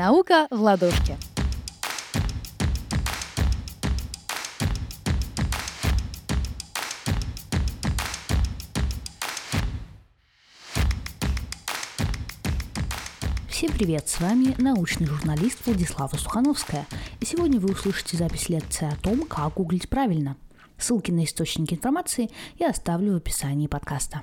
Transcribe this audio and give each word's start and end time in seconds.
Наука 0.00 0.48
в 0.50 0.58
ладошке. 0.58 1.18
Всем 13.50 13.72
привет, 13.72 14.08
с 14.08 14.20
вами 14.20 14.54
научный 14.56 15.04
журналист 15.04 15.58
Владислава 15.66 16.16
Сухановская. 16.16 16.86
И 17.20 17.26
сегодня 17.26 17.60
вы 17.60 17.72
услышите 17.72 18.16
запись 18.16 18.48
лекции 18.48 18.90
о 18.90 18.96
том, 18.96 19.26
как 19.26 19.52
гуглить 19.52 19.90
правильно. 19.90 20.38
Ссылки 20.78 21.10
на 21.10 21.24
источники 21.24 21.74
информации 21.74 22.30
я 22.58 22.70
оставлю 22.70 23.12
в 23.12 23.16
описании 23.16 23.66
подкаста. 23.66 24.22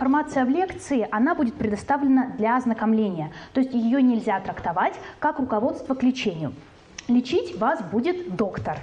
Информация 0.00 0.46
в 0.46 0.48
лекции, 0.48 1.06
она 1.10 1.34
будет 1.34 1.56
предоставлена 1.56 2.30
для 2.38 2.56
ознакомления, 2.56 3.32
то 3.52 3.60
есть 3.60 3.74
ее 3.74 4.00
нельзя 4.00 4.40
трактовать 4.40 4.94
как 5.18 5.38
руководство 5.38 5.94
к 5.94 6.02
лечению. 6.02 6.54
Лечить 7.06 7.58
вас 7.58 7.82
будет 7.82 8.34
доктор. 8.34 8.78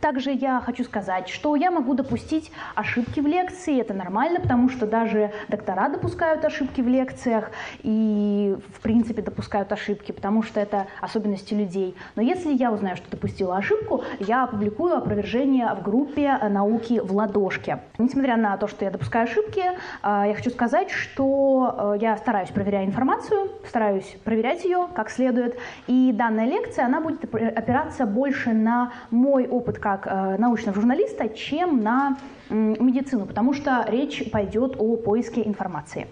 Также 0.00 0.32
я 0.32 0.60
хочу 0.60 0.84
сказать, 0.84 1.28
что 1.28 1.56
я 1.56 1.70
могу 1.70 1.94
допустить 1.94 2.52
ошибки 2.74 3.20
в 3.20 3.26
лекции, 3.26 3.80
это 3.80 3.94
нормально, 3.94 4.40
потому 4.40 4.68
что 4.68 4.86
даже 4.86 5.32
доктора 5.48 5.88
допускают 5.88 6.44
ошибки 6.44 6.80
в 6.80 6.88
лекциях 6.88 7.50
и, 7.82 8.56
в 8.74 8.80
принципе, 8.80 9.22
допускают 9.22 9.72
ошибки, 9.72 10.12
потому 10.12 10.42
что 10.42 10.60
это 10.60 10.86
особенности 11.00 11.54
людей. 11.54 11.96
Но 12.14 12.22
если 12.22 12.52
я 12.52 12.70
узнаю, 12.72 12.96
что 12.96 13.10
допустила 13.10 13.56
ошибку, 13.56 14.04
я 14.20 14.44
опубликую 14.44 14.96
опровержение 14.96 15.72
в 15.74 15.82
группе 15.82 16.36
науки 16.48 17.00
в 17.02 17.12
ладошке. 17.14 17.80
Несмотря 17.98 18.36
на 18.36 18.56
то, 18.56 18.68
что 18.68 18.84
я 18.84 18.90
допускаю 18.90 19.24
ошибки, 19.24 19.62
а, 20.02 20.26
я 20.26 20.34
хочу 20.34 20.50
сказать, 20.50 20.90
что 20.90 21.94
э, 21.96 21.98
я 22.00 22.16
стараюсь 22.16 22.50
проверять 22.50 22.86
информацию, 22.86 23.50
стараюсь 23.66 24.16
проверять 24.24 24.64
ее 24.64 24.88
как 24.94 25.10
следует, 25.10 25.58
и 25.86 26.12
данная 26.12 26.46
лекция, 26.46 26.84
она 26.84 27.00
будет 27.00 27.24
опираться 27.24 28.06
больше 28.06 28.52
на 28.52 28.92
мой 29.10 29.46
опыт 29.46 29.78
как 29.86 30.08
э, 30.08 30.36
научного 30.36 30.74
журналиста, 30.74 31.28
чем 31.28 31.80
на 31.80 32.16
медицину, 32.50 33.24
потому 33.24 33.52
что 33.52 33.84
речь 33.86 34.28
пойдет 34.32 34.74
о 34.80 34.96
поиске 34.96 35.46
информации. 35.46 36.08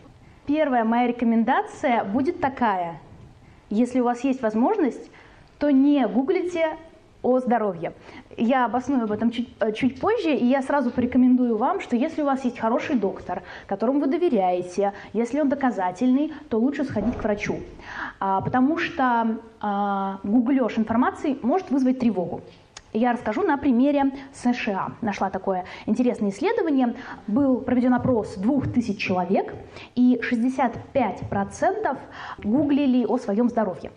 Первая 0.47 0.85
моя 0.85 1.09
рекомендация 1.09 2.05
будет 2.05 2.41
такая. 2.41 3.01
Если 3.71 3.99
у 3.99 4.05
вас 4.05 4.23
есть 4.23 4.43
возможность, 4.43 5.11
то 5.59 5.71
не 5.71 6.07
гуглите 6.07 6.77
о 7.23 7.41
здоровье. 7.41 7.95
Я 8.37 8.67
обосную 8.67 9.03
об 9.05 9.11
этом 9.11 9.33
чуть, 9.33 9.49
э, 9.59 9.73
чуть 9.73 9.99
позже, 9.99 10.31
и 10.31 10.47
я 10.47 10.63
сразу 10.63 10.93
порекомендую 10.93 11.57
вам, 11.57 11.81
что 11.81 11.97
если 11.97 12.23
у 12.23 12.27
вас 12.27 12.45
есть 12.45 12.61
хороший 12.61 12.95
доктор, 12.95 13.43
которому 13.67 13.99
вы 13.99 14.07
доверяете, 14.07 14.93
если 15.13 15.41
он 15.41 15.49
доказательный, 15.49 16.33
то 16.49 16.61
лучше 16.61 16.85
сходить 16.85 17.17
к 17.17 17.25
врачу. 17.25 17.57
А, 18.21 18.41
потому 18.41 18.79
что 18.79 19.37
а, 19.61 20.21
гуглеж 20.23 20.79
информации 20.79 21.37
может 21.43 21.73
вызвать 21.73 21.99
тревогу. 21.99 22.41
Я 22.97 23.13
расскажу 23.13 23.43
на 23.43 23.59
примере 23.59 24.13
США. 24.33 24.93
Нашла 25.03 25.29
такое 25.29 25.65
интересное 25.85 26.31
исследование. 26.31 26.95
Был 27.27 27.61
проведен 27.61 27.93
опрос 27.93 28.37
2000 28.37 28.95
человек, 28.95 29.53
и 29.97 30.21
65% 30.23 31.99
гуглили 32.45 33.05
о 33.05 33.19
своем 33.19 33.49
здоровье. 33.49 33.91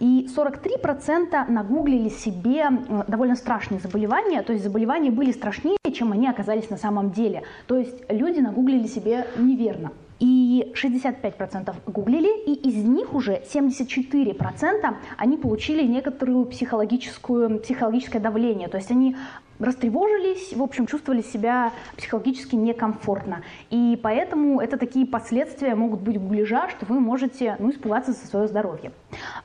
И 0.00 0.26
43% 0.36 1.48
нагуглили 1.52 2.08
себе 2.08 2.64
довольно 3.06 3.36
страшные 3.36 3.78
заболевания, 3.78 4.42
то 4.42 4.52
есть 4.52 4.64
заболевания 4.64 5.12
были 5.12 5.30
страшнее, 5.30 5.78
чем 5.92 6.10
они 6.10 6.26
оказались 6.26 6.68
на 6.68 6.76
самом 6.76 7.12
деле. 7.12 7.44
То 7.68 7.76
есть 7.76 8.02
люди 8.08 8.40
нагуглили 8.40 8.88
себе 8.88 9.24
неверно. 9.38 9.92
И 10.22 10.72
65% 10.80 11.74
гуглили, 11.88 12.44
и 12.44 12.54
из 12.54 12.76
них 12.76 13.12
уже 13.12 13.42
74% 13.42 14.94
они 15.16 15.36
получили 15.36 15.84
некоторую 15.84 16.44
психологическую, 16.44 17.58
психологическое 17.58 18.20
давление. 18.20 18.68
То 18.68 18.76
есть 18.76 18.92
они 18.92 19.16
растревожились, 19.58 20.52
в 20.54 20.62
общем, 20.62 20.86
чувствовали 20.86 21.22
себя 21.22 21.72
психологически 21.96 22.54
некомфортно. 22.54 23.42
И 23.70 23.98
поэтому 24.00 24.60
это 24.60 24.76
такие 24.76 25.06
последствия 25.06 25.74
могут 25.74 26.02
быть 26.02 26.20
гуляжа, 26.20 26.68
что 26.68 26.86
вы 26.86 27.00
можете 27.00 27.56
ну, 27.58 27.72
испугаться 27.72 28.12
за 28.12 28.24
свое 28.24 28.46
здоровье. 28.46 28.92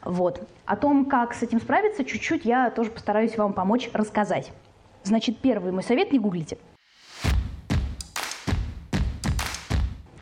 Вот. 0.06 0.48
О 0.68 0.76
том, 0.76 1.06
как 1.06 1.34
с 1.34 1.42
этим 1.42 1.60
справиться, 1.60 2.04
чуть-чуть 2.04 2.46
я 2.46 2.70
тоже 2.70 2.92
постараюсь 2.92 3.36
вам 3.36 3.54
помочь 3.54 3.90
рассказать. 3.94 4.52
Значит, 5.02 5.40
первый 5.40 5.72
мой 5.72 5.82
совет– 5.82 6.12
не 6.12 6.20
гуглите. 6.20 6.60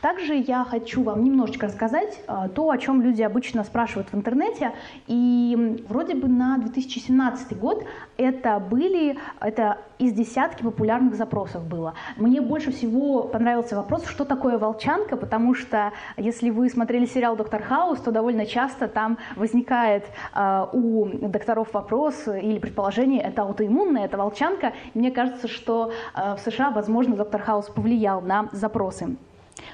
Также 0.05 0.35
я 0.35 0.63
хочу 0.63 1.01
вам 1.01 1.23
немножечко 1.23 1.65
рассказать 1.65 2.21
э, 2.27 2.49
то, 2.53 2.69
о 2.69 2.77
чем 2.77 3.01
люди 3.01 3.23
обычно 3.23 3.63
спрашивают 3.63 4.09
в 4.09 4.15
интернете. 4.15 4.73
И 5.07 5.83
вроде 5.89 6.13
бы 6.13 6.27
на 6.27 6.59
2017 6.59 7.57
год 7.57 7.83
это 8.15 8.59
были, 8.59 9.17
это 9.39 9.79
из 9.97 10.13
десятки 10.13 10.61
популярных 10.61 11.15
запросов 11.15 11.65
было. 11.65 11.95
Мне 12.17 12.39
больше 12.39 12.71
всего 12.71 13.23
понравился 13.23 13.75
вопрос, 13.75 14.05
что 14.05 14.25
такое 14.25 14.59
волчанка, 14.59 15.17
потому 15.17 15.55
что 15.55 15.91
если 16.17 16.51
вы 16.51 16.69
смотрели 16.69 17.07
сериал 17.07 17.35
«Доктор 17.35 17.63
Хаус», 17.63 17.99
то 17.99 18.11
довольно 18.11 18.45
часто 18.45 18.87
там 18.87 19.17
возникает 19.35 20.05
э, 20.35 20.65
у 20.71 21.05
докторов 21.29 21.73
вопрос 21.73 22.27
или 22.27 22.59
предположение, 22.59 23.23
это 23.23 23.41
аутоиммунная, 23.41 24.05
это 24.05 24.17
волчанка. 24.17 24.73
Мне 24.93 25.09
кажется, 25.09 25.47
что 25.47 25.91
э, 26.13 26.35
в 26.35 26.39
США, 26.41 26.69
возможно, 26.69 27.15
«Доктор 27.15 27.41
Хаус» 27.41 27.69
повлиял 27.69 28.21
на 28.21 28.49
запросы. 28.51 29.17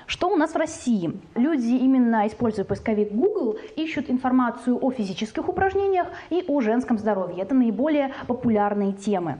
Что 0.06 0.30
у 0.30 0.36
нас 0.36 0.54
в 0.54 0.58
России? 0.58 1.20
Люди, 1.36 1.76
именно 1.76 2.28
используя 2.28 2.66
поисковик 2.66 3.12
Google, 3.12 3.58
ищут 3.76 4.10
информацию 4.10 4.78
о 4.82 4.92
физических 4.92 5.48
упражнениях 5.50 6.08
и 6.30 6.44
о 6.48 6.62
женском 6.62 6.98
здоровье. 6.98 7.42
Это 7.44 7.56
наиболее 7.56 8.14
популярные 8.28 8.94
темы. 8.94 9.40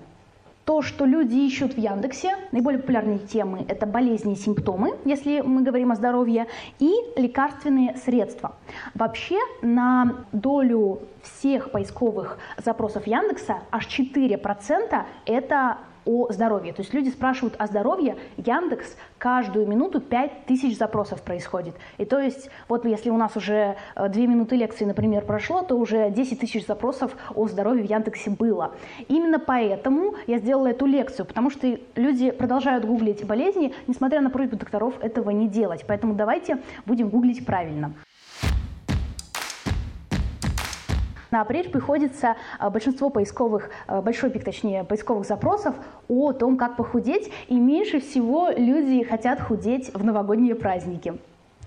То, 0.66 0.82
что 0.84 1.06
люди 1.06 1.36
ищут 1.36 1.74
в 1.74 1.78
Яндексе, 1.78 2.36
наиболее 2.52 2.80
популярные 2.80 3.18
темы– 3.18 3.66
это 3.68 3.88
болезни 3.88 4.34
и 4.34 4.36
симптомы, 4.36 4.96
если 5.06 5.42
мы 5.42 5.64
говорим 5.64 5.92
о 5.92 5.96
здоровье, 5.96 6.48
и 6.78 6.92
лекарственные 7.18 7.98
средства. 7.98 8.56
Вообще 8.94 9.38
на 9.64 10.26
долю 10.32 11.00
всех 11.24 11.72
поисковых 11.72 12.38
запросов 12.64 13.08
Яндекса 13.08 13.64
аж 13.72 13.88
4%– 13.88 15.04
это 15.26 15.78
о 16.06 16.32
здоровье. 16.32 16.74
То 16.74 16.82
есть 16.82 16.94
люди 16.94 17.10
спрашивают 17.10 17.56
о 17.58 17.68
здоровье, 17.68 18.18
Яндекс 18.38 18.96
каждую 19.18 19.68
минуту 19.68 20.02
5000 20.02 20.78
запросов 20.78 21.22
происходит. 21.22 21.76
И 21.98 22.06
то 22.06 22.20
есть 22.20 22.50
вот 22.68 22.86
если 22.86 23.10
у 23.10 23.18
нас 23.18 23.36
уже 23.36 23.76
2 23.96 24.06
э, 24.06 24.26
минуты 24.26 24.56
лекции, 24.56 24.86
например, 24.86 25.26
прошло, 25.26 25.62
то 25.62 25.76
уже 25.76 26.10
10 26.10 26.40
тысяч 26.40 26.66
запросов 26.66 27.16
о 27.36 27.48
здоровье 27.48 27.84
в 27.84 27.90
Яндексе 27.90 28.32
было. 28.32 28.74
Именно 29.08 29.40
поэтому 29.40 30.16
я 30.28 30.38
сделала 30.40 30.68
эту 30.68 30.86
лекцию, 30.86 31.26
потому 31.26 31.50
что 31.50 31.78
люди 31.96 32.32
продолжают 32.32 32.86
гуглить 32.86 33.26
болезни, 33.26 33.74
несмотря 33.88 34.22
на 34.22 34.30
просьбу 34.30 34.58
докторов 34.58 34.96
этого 35.02 35.30
не 35.30 35.48
делать. 35.48 35.86
Поэтому 35.88 36.14
давайте 36.14 36.60
будем 36.86 37.10
гуглить 37.10 37.46
правильно. 37.46 37.94
На 41.32 41.42
апрель 41.42 41.70
приходится 41.70 42.36
а, 42.60 42.70
большинство 42.70 43.10
поисковых, 43.10 43.70
а, 43.88 44.02
большой 44.02 44.30
пик, 44.30 44.44
точнее, 44.44 44.84
поисковых 44.84 45.26
запросов 45.26 45.76
о 46.10 46.34
том, 46.34 46.58
как 46.58 46.76
похудеть, 46.76 47.32
и 47.48 47.58
меньше 47.58 48.02
всего 48.02 48.50
люди 48.50 49.04
хотят 49.04 49.40
худеть 49.40 49.94
в 49.94 50.04
новогодние 50.04 50.56
праздники. 50.56 51.18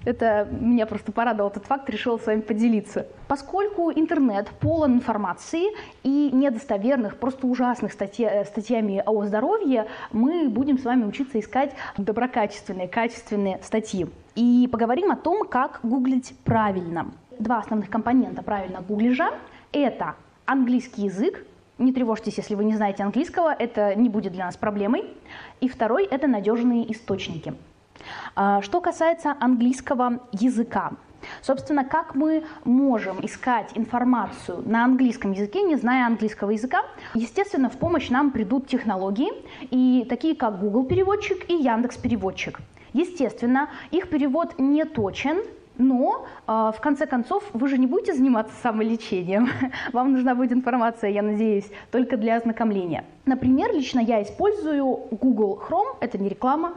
Это 0.05 0.47
меня 0.51 0.85
просто 0.85 1.13
порадовал 1.13 1.51
этот 1.51 1.65
факт, 1.65 1.89
решил 1.89 2.19
с 2.19 2.27
вами 2.27 2.43
поделиться. 2.43 3.07
Поскольку 3.27 3.91
интернет 3.91 4.49
полон 4.61 4.97
информации 4.97 5.69
и 6.03 6.31
недостоверных, 6.31 7.17
просто 7.17 7.47
ужасных 7.47 7.93
статья, 7.93 8.43
э, 8.43 8.45
статьями 8.45 9.03
о 9.07 9.25
здоровье, 9.25 9.87
мы 10.13 10.51
будем 10.51 10.79
с 10.79 10.85
вами 10.85 11.05
учиться 11.05 11.41
искать 11.41 11.73
доброкачественные, 11.97 12.87
качественные 12.87 13.61
статьи. 13.63 14.07
И 14.35 14.69
поговорим 14.71 15.11
о 15.11 15.17
том, 15.17 15.49
как 15.49 15.81
гуглить 15.83 16.35
правильно. 16.45 17.07
Два 17.39 17.61
основных 17.61 17.89
компонента 17.89 18.43
правильно 18.43 18.83
гуглижа 18.87 19.31
это 19.75 20.15
английский 20.47 21.03
язык. 21.03 21.47
Не 21.79 21.93
тревожьтесь, 21.93 22.37
если 22.37 22.55
вы 22.55 22.65
не 22.65 22.77
знаете 22.77 23.03
английского, 23.03 23.53
это 23.53 23.95
не 23.95 24.09
будет 24.09 24.33
для 24.33 24.47
нас 24.47 24.57
проблемой. 24.57 25.05
И 25.61 25.69
второй– 25.69 26.05
это 26.11 26.29
надежные 26.29 26.91
источники. 26.93 27.55
А, 28.37 28.63
что 28.63 28.81
касается 28.81 29.35
английского 29.41 30.21
языка, 30.33 30.93
Собственно, 31.41 31.85
как 31.85 32.15
мы 32.15 32.45
можем 32.65 33.25
искать 33.25 33.71
информацию 33.75 34.63
на 34.67 34.85
английском 34.85 35.33
языке, 35.33 35.63
не 35.63 35.77
зная 35.77 36.07
английского 36.07 36.51
языка? 36.51 36.83
Естественно, 37.15 37.71
в 37.71 37.79
помощь 37.79 38.11
нам 38.11 38.31
придут 38.31 38.67
технологии, 38.67 39.31
и 39.71 40.07
такие 40.07 40.35
как 40.35 40.61
Google 40.61 40.85
переводчик 40.85 41.49
и 41.49 41.55
Яндекс 41.55 41.97
переводчик. 41.97 42.61
Естественно, 42.93 43.71
их 43.91 44.09
перевод 44.09 44.59
не 44.59 44.85
точен, 44.85 45.39
но, 45.79 46.27
э, 46.47 46.73
в 46.75 46.81
конце 46.81 47.07
концов, 47.07 47.45
вы 47.53 47.69
же 47.69 47.79
не 47.79 47.87
будете 47.87 48.15
заниматься 48.15 48.55
самолечением. 48.63 49.49
Вам 49.93 50.13
нужна 50.13 50.35
будет 50.35 50.53
информация, 50.53 51.11
я 51.11 51.23
надеюсь, 51.23 51.71
только 51.91 52.17
для 52.17 52.37
ознакомления. 52.37 53.05
Например, 53.27 53.73
лично 53.73 54.01
я 54.01 54.23
использую 54.23 54.85
Google 55.11 55.61
Chrome, 55.61 55.97
это 56.01 56.19
не 56.19 56.29
реклама, 56.29 56.75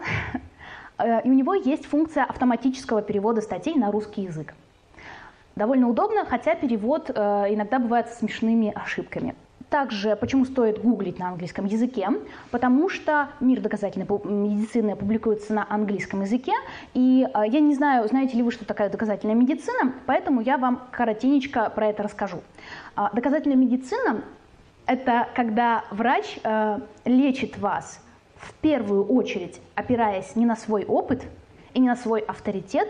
э, 0.98 1.22
и 1.24 1.30
у 1.30 1.34
него 1.34 1.54
есть 1.54 1.86
функция 1.86 2.24
автоматического 2.24 3.02
перевода 3.02 3.42
статей 3.42 3.76
на 3.76 3.92
русский 3.92 4.24
язык. 4.24 4.54
Довольно 5.56 5.90
удобно, 5.90 6.26
хотя 6.26 6.56
перевод 6.56 7.10
э, 7.10 7.46
иногда 7.50 7.80
бывает 7.80 8.10
с 8.10 8.20
смешными 8.20 8.72
ошибками. 8.76 9.36
Также, 9.70 10.16
почему 10.16 10.46
стоит 10.46 10.82
гуглить 10.82 11.20
на 11.20 11.28
английском 11.28 11.66
языке? 11.66 12.08
Потому 12.52 12.88
что 12.88 13.28
мир 13.42 13.60
доказательной 13.60 14.08
медицины 14.24 14.96
публикуется 14.96 15.54
на 15.54 15.68
английском 15.70 16.22
языке, 16.22 16.54
и 16.94 17.28
э, 17.28 17.42
я 17.48 17.60
не 17.60 17.76
знаю, 17.76 18.08
знаете 18.08 18.38
ли 18.38 18.44
вы, 18.44 18.52
что 18.52 18.64
такая 18.64 18.90
доказательная 18.90 19.36
медицина, 19.36 19.94
поэтому 20.06 20.40
я 20.40 20.58
вам 20.58 20.84
коротенечко 20.92 21.70
про 21.70 21.88
это 21.88 22.04
расскажу. 22.04 22.38
Э, 22.96 23.08
доказательная 23.12 23.58
медицина– 23.58 24.22
это 24.86 25.28
когда 25.36 25.84
врач 25.92 26.40
э, 26.44 26.80
лечит 27.04 27.58
вас 27.58 28.00
в 28.38 28.54
первую 28.54 29.04
очередь, 29.04 29.60
опираясь 29.76 30.38
не 30.38 30.46
на 30.46 30.56
свой 30.56 30.86
опыт 30.86 31.26
и 31.74 31.82
не 31.82 31.90
на 31.90 31.98
свой 31.98 32.22
авторитет, 32.22 32.88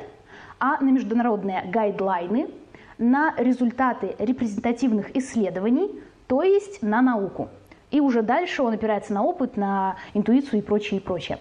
а 0.60 0.80
на 0.80 0.92
международные 0.92 1.64
гайдлайны, 1.72 2.52
на 3.00 3.34
результаты 3.36 4.16
репрезентативных 4.20 5.18
исследований– 5.18 6.04
то 6.28 6.44
есть 6.44 6.82
на 6.82 7.02
науку. 7.02 7.50
И 7.90 8.02
уже 8.02 8.22
дальше 8.22 8.64
он 8.64 8.74
опирается 8.74 9.14
на 9.14 9.24
опыт, 9.24 9.56
на 9.56 9.96
интуицию 10.14 10.60
и 10.60 10.62
прочее, 10.62 11.00
и 11.00 11.04
прочее. 11.04 11.40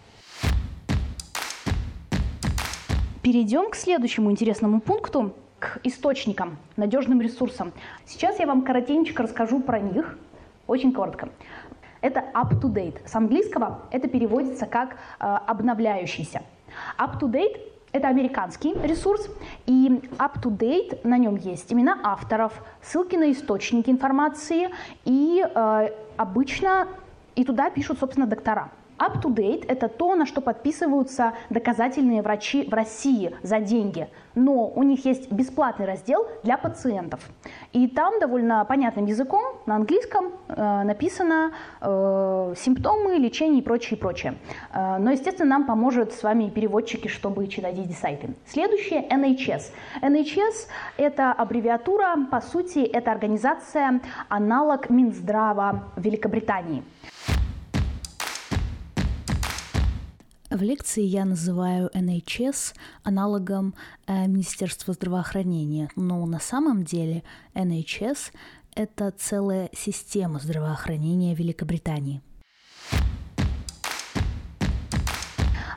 Перейдем 3.22 3.70
к 3.70 3.74
следующему 3.74 4.30
интересному 4.30 4.80
пункту, 4.80 5.34
к 5.58 5.80
источникам, 5.82 6.58
надежным 6.76 7.20
ресурсам. 7.20 7.72
Сейчас 8.04 8.38
я 8.38 8.46
вам 8.46 8.62
коротенько 8.62 9.22
расскажу 9.24 9.60
про 9.60 9.80
них, 9.80 10.16
очень 10.68 10.92
коротко. 10.92 11.30
Это 12.00 12.24
up-to-date. 12.34 13.08
С 13.08 13.16
английского 13.16 13.80
это 13.90 14.06
переводится 14.06 14.66
как 14.66 14.92
э, 15.18 15.24
обновляющийся. 15.24 16.42
Up-to-date 16.98 17.58
это 17.96 18.08
американский 18.08 18.74
ресурс, 18.82 19.28
и 19.66 20.00
up-to-date, 20.18 21.00
на 21.04 21.18
нем 21.18 21.36
есть 21.36 21.72
имена 21.72 21.98
авторов, 22.02 22.52
ссылки 22.82 23.16
на 23.16 23.32
источники 23.32 23.90
информации, 23.90 24.70
и 25.04 25.44
э, 25.44 25.88
обычно 26.16 26.88
и 27.34 27.44
туда 27.44 27.70
пишут, 27.70 27.98
собственно, 27.98 28.26
доктора. 28.26 28.70
Up-to-date– 28.98 29.66
это 29.68 29.88
то, 29.88 30.14
на 30.14 30.24
что 30.24 30.40
подписываются 30.40 31.34
доказательные 31.50 32.22
врачи 32.22 32.66
в 32.66 32.72
России 32.72 33.34
за 33.42 33.60
деньги. 33.60 34.08
Но 34.34 34.68
у 34.68 34.82
них 34.82 35.04
есть 35.04 35.30
бесплатный 35.30 35.86
раздел 35.86 36.26
для 36.42 36.56
пациентов. 36.56 37.20
И 37.72 37.88
там 37.88 38.18
довольно 38.20 38.64
понятным 38.64 39.06
языком 39.06 39.42
на 39.66 39.76
английском 39.76 40.32
э, 40.48 40.82
написано 40.84 41.52
э, 41.80 42.54
симптомы, 42.56 43.16
лечение 43.16 43.60
и 43.60 43.62
прочее, 43.62 43.98
прочее. 43.98 44.38
Э, 44.72 44.96
но, 44.98 45.10
естественно, 45.10 45.50
нам 45.50 45.66
поможет 45.66 46.12
с 46.12 46.22
вами 46.22 46.48
переводчики, 46.48 47.08
чтобы 47.08 47.46
читать 47.48 47.78
эти 47.78 47.92
сайты. 47.92 48.34
Следующее– 48.46 49.06
NHS. 49.10 49.72
NHS– 50.02 50.68
это 50.96 51.32
аббревиатура, 51.32 52.16
по 52.30 52.40
сути, 52.40 52.78
это 52.78 53.12
организация, 53.12 54.00
аналог 54.28 54.88
Минздрава 54.88 55.84
Великобритании. 55.96 56.82
В 60.56 60.62
лекции 60.62 61.02
я 61.02 61.26
называю 61.26 61.90
NHS 61.92 62.74
аналогом 63.02 63.74
э, 64.06 64.26
Министерства 64.26 64.94
здравоохранения, 64.94 65.90
но 65.96 66.24
на 66.24 66.40
самом 66.40 66.82
деле 66.82 67.24
NHS– 67.54 68.32
это 68.74 69.10
целая 69.10 69.68
система 69.76 70.38
здравоохранения 70.38 71.34
Великобритании. 71.34 72.22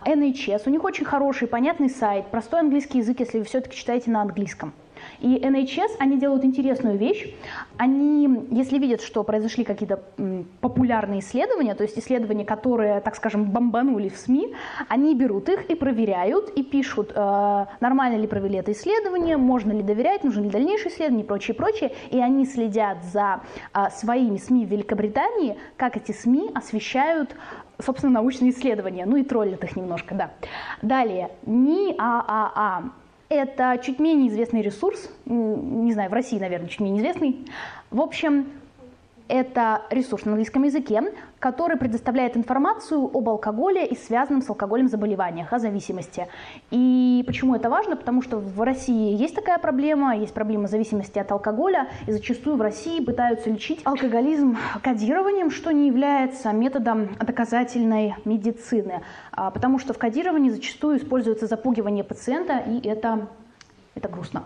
NHS, 0.06 0.62
у 0.66 0.70
них 0.70 0.86
очень 0.86 1.04
хороший, 1.04 1.50
понятный 1.50 1.90
сайт, 1.90 2.32
простой 2.32 2.62
английский 2.62 3.00
язык, 3.00 3.20
если 3.20 3.40
вы 3.40 3.44
все-таки 3.44 3.76
читаете 3.76 4.12
на 4.12 4.22
английском– 4.22 4.74
и 5.22 5.38
NHS, 5.38 5.98
они 6.00 6.18
делают 6.18 6.46
интересную 6.46 6.98
вещь. 6.98 7.34
Они, 7.78 8.48
если 8.52 8.78
видят, 8.78 9.02
что 9.02 9.24
произошли 9.24 9.64
какие-то 9.64 10.02
популярные 10.62 11.20
исследования, 11.20 11.76
то 11.76 11.84
есть 11.84 11.98
исследования, 11.98 12.46
которые, 12.46 13.02
так 13.02 13.16
скажем, 13.16 13.52
бомбанули 13.52 14.10
в 14.10 14.18
СМИ, 14.18 14.54
они 14.88 15.16
берут 15.16 15.50
их 15.50 15.70
и 15.70 15.76
проверяют, 15.76 16.50
и 16.52 16.64
пишут, 16.64 17.12
э, 17.16 17.66
нормально 17.80 18.18
ли 18.18 18.28
провели 18.28 18.58
это 18.58 18.72
исследование, 18.72 19.38
можно 19.38 19.72
ли 19.72 19.84
доверять, 19.84 20.24
нужны 20.24 20.44
ли 20.44 20.50
дальнейшие 20.50 20.92
исследования 20.92 21.24
и 21.24 21.28
прочее, 21.28 21.56
прочее. 21.56 21.92
И 22.12 22.20
они 22.20 22.46
следят 22.46 23.04
за 23.04 23.42
э, 23.74 23.90
своими 23.92 24.38
СМИ 24.38 24.66
в 24.66 24.70
Великобритании, 24.70 25.58
как 25.78 25.98
эти 25.98 26.12
СМИ 26.12 26.52
освещают 26.56 27.36
собственно, 27.82 28.12
научные 28.14 28.52
исследования, 28.52 29.06
ну 29.06 29.16
и 29.16 29.24
троллят 29.24 29.64
их 29.64 29.78
немножко, 29.78 30.14
да. 30.14 30.32
Далее, 30.82 31.30
НИААА 31.46 32.92
это 33.30 33.80
чуть 33.84 34.00
менее 34.00 34.30
известный 34.30 34.62
ресурс, 34.62 35.10
не 35.26 35.94
знаю, 35.94 36.10
в 36.10 36.14
России, 36.14 36.38
наверное, 36.40 36.68
чуть 36.68 36.80
менее 36.80 37.02
известный. 37.02 37.46
В 37.92 38.02
общем, 38.02 38.48
это 39.30 39.84
ресурс 39.92 40.26
на 40.26 40.32
английском 40.32 40.64
языке, 40.64 41.04
который 41.38 41.78
предоставляет 41.78 42.36
информацию 42.36 43.10
об 43.14 43.30
алкоголе 43.30 43.86
и 43.86 43.96
связанном 43.96 44.42
с 44.42 44.50
алкоголем 44.50 44.90
заболеваниях, 44.90 45.54
о 45.54 45.60
зависимости. 45.60 46.28
И 46.72 47.24
почему 47.26 47.56
это 47.56 47.70
важно? 47.70 47.96
Потому 47.96 48.22
что 48.22 48.38
в 48.38 48.62
России 48.62 49.16
есть 49.16 49.36
такая 49.36 49.60
проблема, 49.60 50.18
есть 50.18 50.34
проблема 50.34 50.68
зависимости 50.68 51.20
от 51.20 51.32
алкоголя, 51.32 51.90
и 52.08 52.12
зачастую 52.12 52.58
в 52.58 52.62
России 52.62 53.00
пытаются 53.02 53.50
лечить 53.50 53.82
алкоголизм 53.86 54.58
кодированием, 54.84 55.52
что 55.52 55.72
не 55.72 55.88
является 55.88 56.52
методом 56.52 57.16
доказательной 57.16 58.16
медицины, 58.26 59.04
а, 59.32 59.52
потому 59.52 59.78
что 59.78 59.94
в 59.94 60.00
кодировании 60.00 60.50
зачастую 60.50 60.98
используется 60.98 61.46
запугивание 61.46 62.04
пациента, 62.04 62.58
и 62.58 62.86
это, 62.88 63.28
это 63.94 64.10
грустно. 64.10 64.44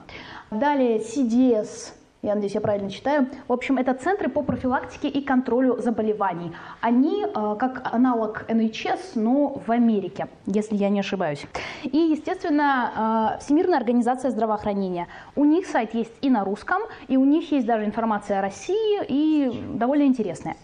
Далее 0.51 0.99
CDS 0.99 1.93
я 2.23 2.35
надеюсь, 2.35 2.55
я 2.55 2.61
правильно 2.61 2.89
читаю. 2.89 3.27
В 3.47 3.53
общем, 3.53 3.77
это 3.77 3.93
центры 3.93 4.29
по 4.29 4.41
профилактике 4.41 5.09
и 5.09 5.21
контролю 5.21 5.81
заболеваний. 5.81 6.53
Они 6.79 7.25
э, 7.25 7.55
как 7.59 7.93
аналог 7.93 8.45
NHS, 8.47 9.11
но 9.15 9.61
в 9.65 9.69
Америке, 9.69 10.27
если 10.45 10.77
я 10.77 10.89
не 10.89 11.01
ошибаюсь. 11.01 11.45
И, 11.83 11.97
естественно, 11.97 13.35
э, 13.37 13.43
Всемирная 13.43 13.77
организация 13.77 14.31
здравоохранения. 14.31 15.07
У 15.35 15.43
них 15.43 15.67
сайт 15.67 15.93
есть 15.93 16.13
и 16.21 16.29
на 16.29 16.45
русском, 16.45 16.81
и 17.09 17.17
у 17.17 17.25
них 17.25 17.51
есть 17.51 17.67
даже 17.67 17.85
информация 17.85 18.39
о 18.39 18.41
России, 18.41 19.01
и 19.07 19.51
довольно 19.73 20.03
интересная. 20.03 20.55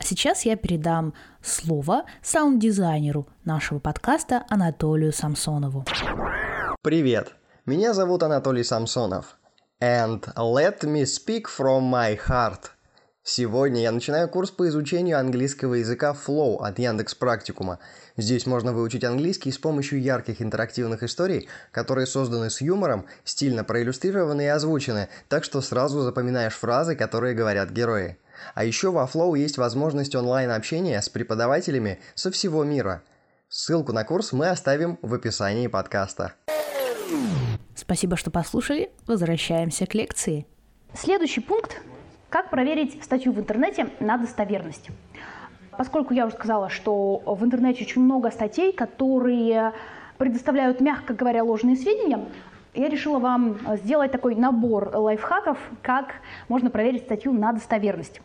Сейчас 0.00 0.44
я 0.44 0.56
передам 0.56 1.14
слово 1.40 2.04
саунд-дизайнеру 2.20 3.26
нашего 3.46 3.78
подкаста 3.78 4.44
Анатолию 4.50 5.12
Самсонову. 5.12 5.86
Привет! 6.82 7.41
Меня 7.64 7.94
зовут 7.94 8.24
Анатолий 8.24 8.64
Самсонов. 8.64 9.36
And 9.80 10.20
let 10.34 10.80
me 10.82 11.04
speak 11.04 11.44
from 11.44 11.88
my 11.88 12.18
heart. 12.28 12.70
Сегодня 13.22 13.82
я 13.82 13.92
начинаю 13.92 14.28
курс 14.28 14.50
по 14.50 14.66
изучению 14.66 15.20
английского 15.20 15.74
языка 15.74 16.12
Flow 16.12 16.58
от 16.58 16.80
Яндекс 16.80 17.14
Практикума. 17.14 17.78
Здесь 18.16 18.46
можно 18.46 18.72
выучить 18.72 19.04
английский 19.04 19.52
с 19.52 19.58
помощью 19.58 20.02
ярких 20.02 20.42
интерактивных 20.42 21.04
историй, 21.04 21.48
которые 21.70 22.08
созданы 22.08 22.50
с 22.50 22.60
юмором, 22.60 23.06
стильно 23.22 23.62
проиллюстрированы 23.62 24.42
и 24.42 24.46
озвучены, 24.46 25.08
так 25.28 25.44
что 25.44 25.60
сразу 25.60 26.00
запоминаешь 26.00 26.54
фразы, 26.54 26.96
которые 26.96 27.36
говорят 27.36 27.70
герои. 27.70 28.18
А 28.56 28.64
еще 28.64 28.90
во 28.90 29.04
Flow 29.04 29.38
есть 29.38 29.56
возможность 29.56 30.16
онлайн-общения 30.16 31.00
с 31.00 31.08
преподавателями 31.08 32.00
со 32.16 32.32
всего 32.32 32.64
мира. 32.64 33.02
Ссылку 33.48 33.92
на 33.92 34.02
курс 34.02 34.32
мы 34.32 34.48
оставим 34.48 34.98
в 35.00 35.14
описании 35.14 35.68
подкаста. 35.68 36.32
Спасибо, 37.74 38.16
что 38.16 38.30
послушали. 38.30 38.90
Возвращаемся 39.06 39.86
к 39.86 39.94
лекции. 39.94 40.46
Следующий 40.94 41.40
пункт. 41.40 41.80
Как 42.28 42.50
проверить 42.50 43.02
статью 43.02 43.32
в 43.32 43.40
интернете 43.40 43.88
на 44.00 44.16
достоверность? 44.16 44.88
Поскольку 45.76 46.14
я 46.14 46.26
уже 46.26 46.34
сказала, 46.34 46.68
что 46.68 47.22
в 47.24 47.44
интернете 47.44 47.84
очень 47.84 48.02
много 48.02 48.30
статей, 48.30 48.72
которые 48.72 49.72
предоставляют, 50.18 50.80
мягко 50.80 51.14
говоря, 51.14 51.44
ложные 51.44 51.76
сведения, 51.76 52.24
я 52.74 52.88
решила 52.88 53.18
вам 53.18 53.58
сделать 53.82 54.12
такой 54.12 54.34
набор 54.34 54.90
лайфхаков, 54.94 55.58
как 55.82 56.14
можно 56.48 56.70
проверить 56.70 57.02
статью 57.02 57.32
на 57.32 57.52
достоверность. 57.52 58.20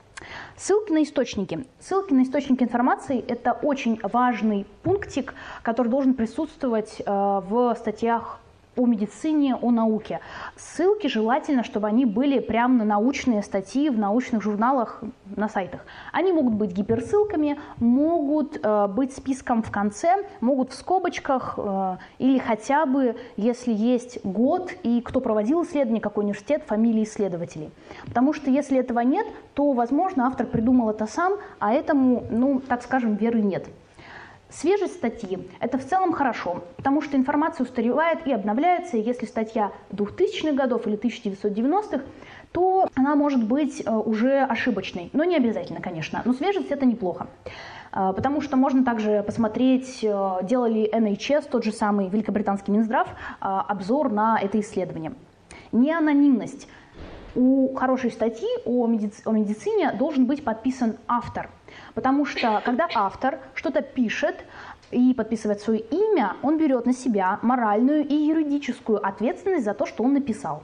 Ссылки 0.55 0.91
на 0.91 1.03
источники. 1.03 1.65
Ссылки 1.79 2.13
на 2.13 2.23
источники 2.23 2.63
информации– 2.63 3.23
это 3.27 3.53
очень 3.53 3.99
важный 4.01 4.65
пунктик, 4.83 5.33
который 5.63 5.89
должен 5.89 6.13
присутствовать 6.13 7.01
э, 7.01 7.03
в 7.05 7.75
статьях 7.75 8.39
о 8.77 8.85
медицине, 8.85 9.55
о 9.55 9.71
науке. 9.71 10.19
Ссылки 10.55 11.07
желательно, 11.07 11.63
чтобы 11.63 11.87
они 11.87 12.05
были 12.05 12.39
прямо 12.39 12.75
на 12.75 12.85
научные 12.85 13.41
статьи 13.43 13.89
в 13.89 13.97
научных 13.97 14.41
журналах 14.41 15.03
на 15.35 15.49
сайтах. 15.49 15.85
Они 16.13 16.31
могут 16.31 16.53
быть 16.53 16.71
гиперссылками, 16.71 17.59
могут 17.77 18.59
э, 18.63 18.87
быть 18.87 19.13
списком 19.13 19.63
в 19.63 19.71
конце, 19.71 20.23
могут 20.41 20.71
в 20.71 20.75
скобочках 20.75 21.55
э, 21.57 21.97
или 22.19 22.37
хотя 22.37 22.85
бы, 22.85 23.15
если 23.35 23.73
есть 23.73 24.23
год 24.23 24.71
и 24.83 25.01
кто 25.01 25.19
проводил 25.19 25.63
исследование, 25.63 26.01
какой 26.01 26.23
университет, 26.23 26.63
фамилии 26.65 27.03
исследователей. 27.03 27.71
Потому 28.05 28.33
что 28.33 28.49
если 28.49 28.77
этого 28.77 28.99
нет, 28.99 29.27
то, 29.53 29.73
возможно, 29.73 30.27
автор 30.27 30.45
придумал 30.45 30.89
это 30.91 31.07
сам, 31.07 31.33
а 31.59 31.73
этому, 31.73 32.25
ну, 32.29 32.59
так 32.59 32.83
скажем, 32.83 33.15
веры 33.15 33.41
нет. 33.41 33.67
Свежесть 34.49 34.93
статьи– 34.93 35.39
это 35.59 35.77
в 35.77 35.85
целом 35.85 36.13
хорошо, 36.13 36.63
потому 36.77 37.01
что 37.01 37.17
информация 37.17 37.65
устаревает 37.65 38.25
и 38.25 38.31
обновляется, 38.31 38.95
и 38.95 39.01
если 39.01 39.25
статья 39.25 39.73
2000-х 39.91 40.53
годов 40.53 40.87
или 40.87 40.97
1990-х, 40.97 42.01
то 42.53 42.89
она 42.95 43.15
может 43.15 43.43
быть 43.43 43.83
э, 43.85 43.91
уже 43.91 44.39
ошибочной. 44.39 45.09
Но 45.11 45.25
не 45.25 45.35
обязательно, 45.35 45.81
конечно. 45.81 46.21
Но 46.23 46.33
свежесть– 46.33 46.67
это 46.71 46.85
неплохо. 46.85 47.27
Э, 47.91 48.13
потому 48.15 48.39
что 48.39 48.55
можно 48.55 48.85
также 48.85 49.21
посмотреть, 49.21 49.99
э, 50.01 50.39
делали 50.43 50.89
NHS, 50.93 51.49
тот 51.49 51.65
же 51.65 51.73
самый 51.73 52.07
великобританский 52.07 52.71
Минздрав, 52.71 53.09
обзор 53.41 54.11
на 54.11 54.39
это 54.41 54.61
исследование. 54.61 55.13
Неанонимность. 55.73 56.69
У 57.35 57.75
хорошей 57.75 58.11
статьи 58.11 58.47
о, 58.65 58.87
медици- 58.87 59.21
о 59.25 59.31
медицине 59.31 59.91
должен 59.93 60.25
быть 60.25 60.43
подписан 60.43 60.97
автор– 61.07 61.49
Потому 61.93 62.25
что 62.25 62.61
когда 62.63 62.87
автор 62.93 63.39
что-то 63.53 63.81
пишет 63.81 64.35
и 64.91 65.13
подписывает 65.13 65.61
свое 65.61 65.79
имя, 65.79 66.35
он 66.43 66.57
берет 66.57 66.85
на 66.85 66.93
себя 66.93 67.39
моральную 67.41 68.07
и 68.07 68.13
юридическую 68.13 69.05
ответственность 69.05 69.65
за 69.65 69.73
то, 69.73 69.85
что 69.85 70.03
он 70.03 70.13
написал. 70.13 70.63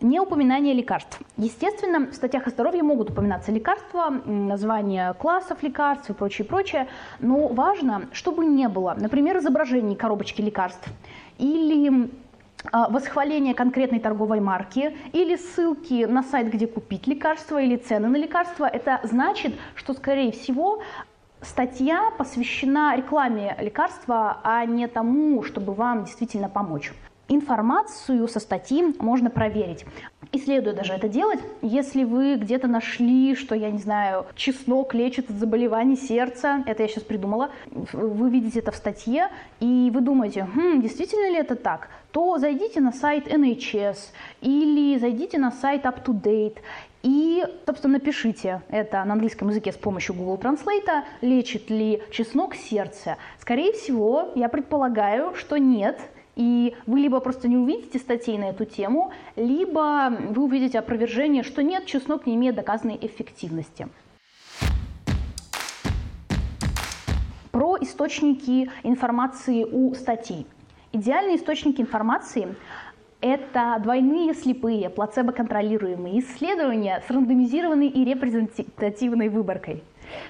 Не 0.00 0.20
упоминание 0.20 0.74
лекарств. 0.74 1.18
Естественно, 1.36 2.10
в 2.10 2.14
статьях 2.14 2.46
о 2.46 2.50
здоровье 2.50 2.82
могут 2.82 3.10
упоминаться 3.10 3.52
лекарства, 3.52 4.10
названия 4.26 5.14
классов 5.14 5.62
лекарств 5.62 6.10
и 6.10 6.12
прочее, 6.12 6.46
прочее, 6.46 6.88
но 7.20 7.48
важно, 7.48 8.08
чтобы 8.12 8.44
не 8.44 8.68
было, 8.68 8.94
например, 8.98 9.38
изображений 9.38 9.96
коробочки 9.96 10.42
лекарств 10.42 10.88
или 11.38 12.10
восхваление 12.72 13.54
конкретной 13.54 14.00
торговой 14.00 14.40
марки 14.40 14.96
или 15.12 15.36
ссылки 15.36 16.04
на 16.04 16.22
сайт, 16.22 16.50
где 16.50 16.66
купить 16.66 17.06
лекарства 17.06 17.60
или 17.60 17.76
цены 17.76 18.08
на 18.08 18.16
лекарства, 18.16 18.66
это 18.66 19.00
значит, 19.04 19.54
что, 19.74 19.94
скорее 19.94 20.32
всего, 20.32 20.82
статья 21.42 22.10
посвящена 22.16 22.96
рекламе 22.96 23.56
лекарства, 23.60 24.38
а 24.42 24.64
не 24.64 24.86
тому, 24.86 25.42
чтобы 25.42 25.74
вам 25.74 26.04
действительно 26.04 26.48
помочь. 26.48 26.92
Информацию 27.26 28.28
со 28.28 28.38
статьи 28.38 28.94
можно 28.98 29.30
проверить. 29.30 29.86
И 30.32 30.38
следует 30.38 30.76
даже 30.76 30.92
это 30.92 31.08
делать, 31.08 31.40
если 31.62 32.04
вы 32.04 32.36
где-то 32.36 32.66
нашли, 32.66 33.34
что, 33.34 33.54
я 33.54 33.70
не 33.70 33.78
знаю, 33.78 34.26
чеснок 34.34 34.92
лечит 34.92 35.30
от 35.30 35.36
заболеваний 35.36 35.96
сердца, 35.96 36.62
это 36.66 36.82
я 36.82 36.88
сейчас 36.88 37.04
придумала, 37.04 37.50
вы 37.92 38.28
видите 38.28 38.58
это 38.58 38.72
в 38.72 38.76
статье, 38.76 39.28
и 39.60 39.90
вы 39.94 40.00
думаете, 40.02 40.46
хм, 40.54 40.82
действительно 40.82 41.30
ли 41.30 41.36
это 41.36 41.54
так, 41.54 41.88
то 42.14 42.38
зайдите 42.38 42.80
на 42.80 42.92
сайт 42.92 43.26
NHS 43.26 43.96
или 44.40 44.96
зайдите 44.98 45.36
на 45.36 45.50
сайт 45.50 45.84
UpToDate 45.84 46.58
и, 47.02 47.44
собственно, 47.66 47.94
напишите 47.94 48.62
это 48.68 49.02
на 49.02 49.14
английском 49.14 49.48
языке 49.48 49.72
с 49.72 49.76
помощью 49.76 50.14
Google 50.14 50.36
Translate, 50.36 51.02
лечит 51.22 51.70
ли 51.70 52.00
чеснок 52.12 52.54
сердце. 52.54 53.16
Скорее 53.40 53.72
всего, 53.72 54.30
я 54.36 54.48
предполагаю, 54.48 55.34
что 55.34 55.56
нет, 55.56 56.00
и 56.36 56.76
вы 56.86 57.00
либо 57.00 57.18
просто 57.18 57.48
не 57.48 57.56
увидите 57.56 57.98
статей 57.98 58.38
на 58.38 58.50
эту 58.50 58.64
тему, 58.64 59.10
либо 59.34 60.16
вы 60.30 60.44
увидите 60.44 60.78
опровержение, 60.78 61.42
что 61.42 61.64
нет, 61.64 61.84
чеснок 61.86 62.26
не 62.26 62.36
имеет 62.36 62.54
доказанной 62.54 62.96
эффективности. 63.02 63.88
Про 67.50 67.76
источники 67.80 68.70
информации 68.84 69.64
у 69.64 69.92
статей. 69.94 70.46
Идеальные 70.94 71.38
источники 71.38 71.80
информации– 71.80 72.54
это 73.20 73.80
двойные 73.82 74.32
слепые, 74.32 74.88
плацебо-контролируемые 74.90 76.20
исследования 76.20 77.02
с 77.04 77.10
рандомизированной 77.10 77.88
и 77.88 78.04
репрезентативной 78.04 79.28
выборкой. 79.28 79.82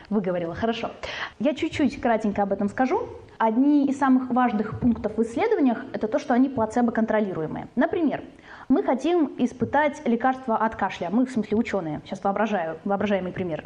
Выговорила, 0.08 0.54
хорошо. 0.54 0.92
Я 1.38 1.54
чуть-чуть 1.54 2.00
кратенько 2.00 2.42
об 2.42 2.54
этом 2.54 2.70
скажу. 2.70 3.06
Одни 3.36 3.86
из 3.86 3.98
самых 3.98 4.30
важных 4.30 4.80
пунктов 4.80 5.18
в 5.18 5.22
исследованиях– 5.22 5.84
это 5.92 6.08
то, 6.08 6.18
что 6.18 6.32
они 6.32 6.48
плацебо-контролируемые. 6.48 7.68
Например, 7.76 8.22
мы 8.70 8.82
хотим 8.82 9.32
испытать 9.36 10.00
лекарство 10.06 10.56
от 10.56 10.76
кашля. 10.76 11.10
Мы, 11.12 11.26
в 11.26 11.30
смысле, 11.30 11.58
ученые. 11.58 12.00
Сейчас 12.06 12.24
воображаю, 12.24 12.78
воображаемый 12.84 13.32
пример. 13.32 13.64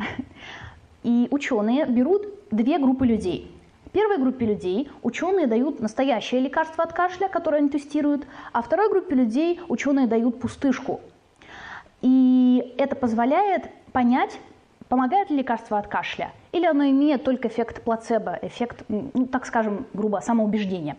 И 1.05 1.29
ученые 1.31 1.87
берут 1.87 2.27
две 2.51 2.81
группы 2.81 3.07
людей. 3.07 3.55
Первой 3.93 4.19
группе 4.19 4.47
людей 4.47 4.91
ученые 5.03 5.47
дают 5.47 5.81
настоящее 5.81 6.41
лекарство 6.41 6.85
от 6.85 6.93
кашля, 6.93 7.29
которое 7.29 7.59
они 7.59 7.69
тестируют, 7.69 8.27
а 8.53 8.63
второй 8.63 8.91
группе 8.91 9.15
людей 9.15 9.61
ученые 9.69 10.07
дают 10.07 10.41
пустышку. 10.41 11.01
И 12.03 12.75
это 12.79 12.95
позволяет 12.95 13.71
понять, 13.93 14.39
Помогает 14.89 15.29
ли 15.29 15.37
лекарство 15.37 15.79
от 15.79 15.87
кашля? 15.87 16.33
Или 16.51 16.65
оно 16.65 16.85
имеет 16.85 17.23
только 17.23 17.49
эффект 17.49 17.83
плацебо, 17.83 18.39
эффект, 18.41 18.85
ну, 18.89 19.27
так 19.27 19.45
скажем, 19.45 19.87
грубо, 19.93 20.21
самоубеждения? 20.25 20.97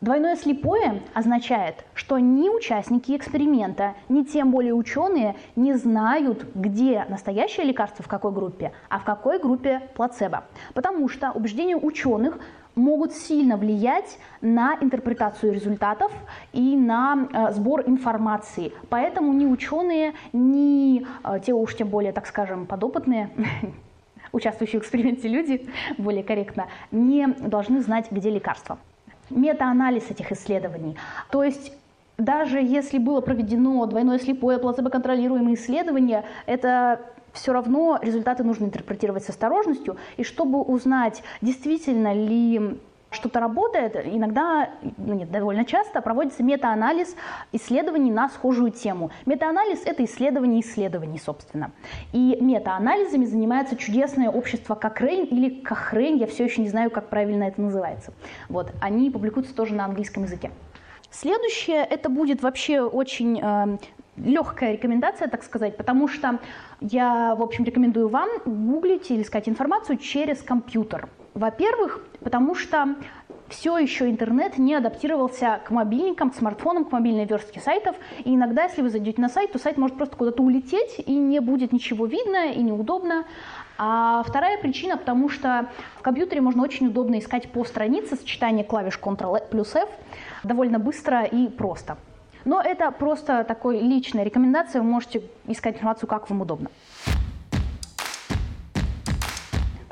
Двойное 0.00 0.34
слепое 0.34 1.02
означает, 1.12 1.84
что 1.92 2.18
ни 2.18 2.48
участники 2.48 3.14
эксперимента, 3.14 3.96
ни 4.08 4.22
тем 4.22 4.50
более 4.50 4.72
ученые 4.72 5.36
не 5.56 5.74
знают, 5.74 6.46
где 6.54 7.04
настоящее 7.10 7.66
лекарство 7.66 8.02
в 8.02 8.08
какой 8.08 8.32
группе, 8.32 8.72
а 8.88 8.98
в 8.98 9.04
какой 9.04 9.38
группе 9.38 9.82
плацебо. 9.94 10.44
Потому 10.72 11.06
что 11.10 11.32
убеждения 11.32 11.76
ученых 11.76 12.38
могут 12.74 13.12
сильно 13.12 13.58
влиять 13.58 14.18
на 14.40 14.78
интерпретацию 14.80 15.52
результатов 15.52 16.10
и 16.54 16.78
на 16.78 17.28
э, 17.30 17.52
сбор 17.52 17.82
информации. 17.86 18.72
Поэтому 18.88 19.34
ни 19.34 19.44
ученые, 19.44 20.14
ни 20.32 21.04
э, 21.24 21.40
те 21.44 21.52
уж 21.52 21.76
тем 21.76 21.88
более, 21.88 22.12
так 22.12 22.26
скажем, 22.26 22.64
подопытные, 22.64 23.28
участвующие 24.32 24.80
в 24.80 24.82
эксперименте 24.82 25.28
люди, 25.28 25.68
более 25.98 26.24
корректно, 26.24 26.68
не 26.90 27.26
должны 27.26 27.82
знать, 27.82 28.10
где 28.10 28.30
лекарство. 28.30 28.78
Метаанализ 29.30 30.10
этих 30.10 30.32
исследований. 30.32 30.96
То 31.30 31.42
есть 31.42 31.72
даже 32.18 32.60
если 32.60 32.98
было 32.98 33.20
проведено 33.20 33.86
двойное 33.86 34.18
слепое 34.18 34.58
плацебо-контролируемое 34.58 35.54
исследование, 35.54 36.24
это 36.46 37.00
все 37.32 37.52
равно 37.52 37.98
результаты 38.02 38.44
нужно 38.44 38.66
интерпретировать 38.66 39.24
с 39.24 39.30
осторожностью. 39.30 39.96
И 40.16 40.24
чтобы 40.24 40.60
узнать, 40.60 41.22
действительно 41.40 42.12
ли 42.12 42.78
что-то 43.10 43.40
работает, 43.40 43.96
иногда, 44.04 44.70
ну 44.96 45.14
нет, 45.14 45.30
довольно 45.30 45.64
часто 45.64 46.00
проводится 46.00 46.42
метаанализ 46.42 47.16
исследований 47.52 48.10
на 48.10 48.28
схожую 48.28 48.70
тему. 48.70 49.10
Метаанализ– 49.26 49.82
это 49.84 50.04
исследование 50.04 50.60
исследований, 50.60 51.18
собственно. 51.18 51.72
И 52.12 52.38
метаанализами 52.40 53.24
занимается 53.24 53.76
чудесное 53.76 54.30
общество 54.30 54.74
Кокрейн 54.74 55.24
или 55.24 55.60
Кохрейн, 55.60 56.16
я 56.16 56.26
все 56.26 56.44
еще 56.44 56.62
не 56.62 56.68
знаю, 56.68 56.90
как 56.90 57.08
правильно 57.08 57.44
это 57.44 57.60
называется. 57.60 58.12
Вот, 58.48 58.72
они 58.80 59.10
публикуются 59.10 59.54
тоже 59.54 59.74
на 59.74 59.84
английском 59.84 60.24
языке. 60.24 60.50
Следующее, 61.10 61.84
это 61.84 62.08
будет 62.08 62.40
вообще 62.40 62.80
очень 62.80 63.40
э, 63.42 63.78
легкая 64.16 64.72
рекомендация, 64.72 65.26
так 65.26 65.42
сказать, 65.42 65.76
потому 65.76 66.06
что 66.06 66.38
я, 66.80 67.34
в 67.34 67.42
общем, 67.42 67.64
рекомендую 67.64 68.08
вам 68.08 68.28
гуглить 68.44 69.10
или 69.10 69.22
искать 69.22 69.48
информацию 69.48 69.98
через 69.98 70.40
компьютер. 70.42 71.08
Во-первых, 71.34 72.04
потому 72.22 72.54
что 72.54 72.96
все 73.48 73.76
еще 73.78 74.08
интернет 74.08 74.58
не 74.58 74.74
адаптировался 74.74 75.60
к 75.64 75.70
мобильникам, 75.70 76.30
к 76.30 76.36
смартфонам, 76.36 76.84
к 76.84 76.92
мобильной 76.92 77.24
верстке 77.24 77.60
сайтов. 77.60 77.96
И 78.24 78.34
иногда, 78.34 78.64
если 78.64 78.80
вы 78.82 78.90
зайдете 78.90 79.20
на 79.20 79.28
сайт, 79.28 79.52
то 79.52 79.58
сайт 79.58 79.76
может 79.76 79.96
просто 79.96 80.16
куда-то 80.16 80.42
улететь, 80.42 81.02
и 81.04 81.14
не 81.16 81.40
будет 81.40 81.72
ничего 81.72 82.06
видно, 82.06 82.52
и 82.52 82.62
неудобно. 82.62 83.24
А 83.76 84.22
вторая 84.26 84.58
причина, 84.58 84.96
потому 84.96 85.28
что 85.28 85.68
в 85.98 86.02
компьютере 86.02 86.40
можно 86.40 86.62
очень 86.62 86.86
удобно 86.88 87.18
искать 87.18 87.50
по 87.50 87.64
странице 87.64 88.16
сочетание 88.16 88.64
клавиш 88.64 88.98
Ctrl 89.02 89.48
плюс 89.50 89.74
F 89.74 89.88
довольно 90.44 90.78
быстро 90.78 91.24
и 91.24 91.48
просто. 91.48 91.96
Но 92.44 92.60
это 92.60 92.90
просто 92.90 93.44
такой 93.44 93.80
личная 93.80 94.24
рекомендация, 94.24 94.82
вы 94.82 94.88
можете 94.88 95.22
искать 95.46 95.74
информацию, 95.76 96.08
как 96.08 96.30
вам 96.30 96.42
удобно. 96.42 96.68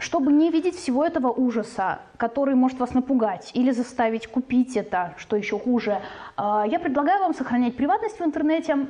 Чтобы 0.09 0.33
не 0.33 0.51
видеть 0.51 0.75
всего 0.75 1.05
этого 1.05 1.31
ужаса, 1.31 1.99
который 2.17 2.55
может 2.55 2.79
вас 2.79 2.95
напугать 2.95 3.51
или 3.53 3.73
заставить 3.73 4.27
купить 4.27 4.75
это, 4.75 5.13
что 5.19 5.37
еще 5.37 5.59
хуже, 5.59 6.01
а, 6.35 6.65
я 6.67 6.79
предлагаю 6.79 7.21
вам 7.21 7.35
сохранять 7.35 7.77
приватность 7.77 8.19
в 8.19 8.25
интернете, 8.25 8.87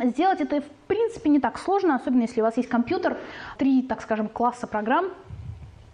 Сделать 0.00 0.40
это, 0.40 0.60
в 0.60 0.68
принципе, 0.88 1.30
не 1.30 1.38
так 1.38 1.56
сложно, 1.56 1.94
особенно 1.94 2.22
если 2.22 2.40
у 2.40 2.44
вас 2.44 2.56
есть 2.56 2.68
компьютер, 2.68 3.16
три, 3.58 3.82
так 3.82 4.02
скажем, 4.02 4.28
класса 4.28 4.66
программ, 4.66 5.06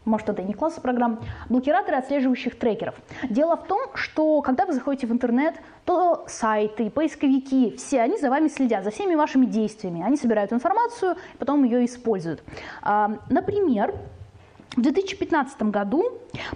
может, 0.06 0.28
это 0.28 0.42
и 0.42 0.44
не 0.44 0.54
классы 0.54 0.80
программ, 0.80 1.20
блокираторы 1.48 1.96
отслеживающих 1.96 2.58
трекеров. 2.58 2.94
Дело 3.28 3.56
в 3.56 3.64
том, 3.64 3.80
что 3.94 4.40
когда 4.40 4.64
вы 4.64 4.72
заходите 4.72 5.06
в 5.06 5.12
интернет, 5.12 5.54
то 5.84 6.24
сайты, 6.28 6.90
поисковики, 6.90 7.76
все 7.76 8.00
они 8.00 8.18
за 8.18 8.30
вами 8.30 8.48
следят, 8.48 8.84
за 8.84 8.90
всеми 8.90 9.14
вашими 9.14 9.44
действиями. 9.44 10.02
Они 10.02 10.16
собирают 10.16 10.52
информацию, 10.52 11.16
потом 11.38 11.64
ее 11.64 11.84
используют. 11.84 12.42
А, 12.82 13.18
например, 13.28 13.94
в 14.76 14.82
2015 14.82 15.62
году 15.62 16.04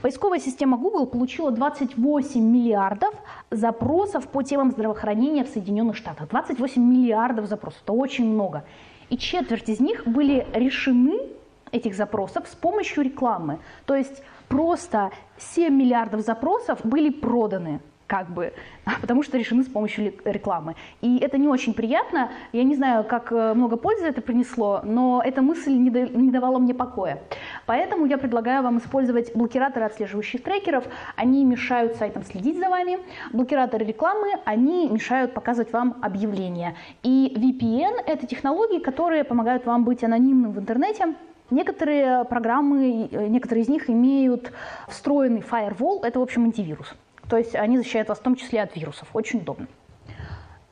поисковая 0.00 0.38
система 0.38 0.76
Google 0.76 1.06
получила 1.06 1.50
28 1.50 2.40
миллиардов 2.40 3.12
запросов 3.50 4.28
по 4.28 4.42
темам 4.42 4.70
здравоохранения 4.70 5.44
в 5.44 5.48
Соединенных 5.48 5.96
Штатах. 5.96 6.28
28 6.28 6.80
миллиардов 6.80 7.46
запросов, 7.46 7.80
это 7.82 7.92
очень 7.92 8.26
много. 8.26 8.64
И 9.10 9.18
четверть 9.18 9.68
из 9.68 9.80
них 9.80 10.06
были 10.06 10.46
решены 10.52 11.18
этих 11.72 11.96
запросов 11.96 12.46
с 12.46 12.54
помощью 12.54 13.02
рекламы. 13.02 13.58
То 13.84 13.96
есть 13.96 14.22
просто 14.48 15.10
7 15.38 15.74
миллиардов 15.74 16.20
запросов 16.20 16.78
были 16.84 17.10
проданы 17.10 17.80
как 18.06 18.30
бы, 18.30 18.52
потому 19.00 19.22
что 19.22 19.38
решены 19.38 19.62
с 19.62 19.68
помощью 19.68 20.14
рекламы. 20.24 20.74
И 21.00 21.18
это 21.18 21.38
не 21.38 21.48
очень 21.48 21.74
приятно. 21.74 22.30
Я 22.52 22.64
не 22.64 22.74
знаю, 22.74 23.04
как 23.04 23.32
э, 23.32 23.54
много 23.54 23.76
пользы 23.76 24.06
это 24.06 24.20
принесло, 24.20 24.80
но 24.84 25.22
эта 25.24 25.42
мысль 25.42 25.72
не, 25.72 25.90
да, 25.90 26.00
не 26.00 26.30
давала 26.30 26.58
мне 26.58 26.74
покоя. 26.74 27.22
Поэтому 27.66 28.06
я 28.06 28.18
предлагаю 28.18 28.62
вам 28.62 28.78
использовать 28.78 29.34
блокираторы 29.34 29.86
отслеживающих 29.86 30.42
трекеров. 30.42 30.84
Они 31.16 31.44
мешают 31.44 31.96
сайтам 31.96 32.24
следить 32.24 32.58
за 32.58 32.68
вами. 32.68 32.98
Блокираторы 33.32 33.84
рекламы, 33.84 34.28
они 34.44 34.88
мешают 34.88 35.34
показывать 35.34 35.72
вам 35.72 35.96
объявления. 36.02 36.76
И 37.02 37.32
VPN— 37.36 38.02
это 38.06 38.26
технологии, 38.26 38.78
которые 38.78 39.24
помогают 39.24 39.66
вам 39.66 39.84
быть 39.84 40.04
анонимным 40.04 40.52
в 40.52 40.58
интернете, 40.58 41.14
Некоторые 41.50 42.24
программы, 42.24 43.06
э, 43.10 43.26
некоторые 43.28 43.64
из 43.64 43.68
них 43.68 43.90
имеют 43.90 44.50
встроенный 44.88 45.42
firewall, 45.42 46.00
это, 46.02 46.18
в 46.18 46.22
общем, 46.22 46.44
антивирус. 46.44 46.94
То 47.28 47.36
есть 47.36 47.54
они 47.54 47.78
защищают 47.78 48.08
вас 48.08 48.18
в 48.18 48.22
том 48.22 48.36
числе 48.36 48.62
от 48.62 48.76
вирусов. 48.76 49.08
Очень 49.12 49.40
удобно. 49.40 49.66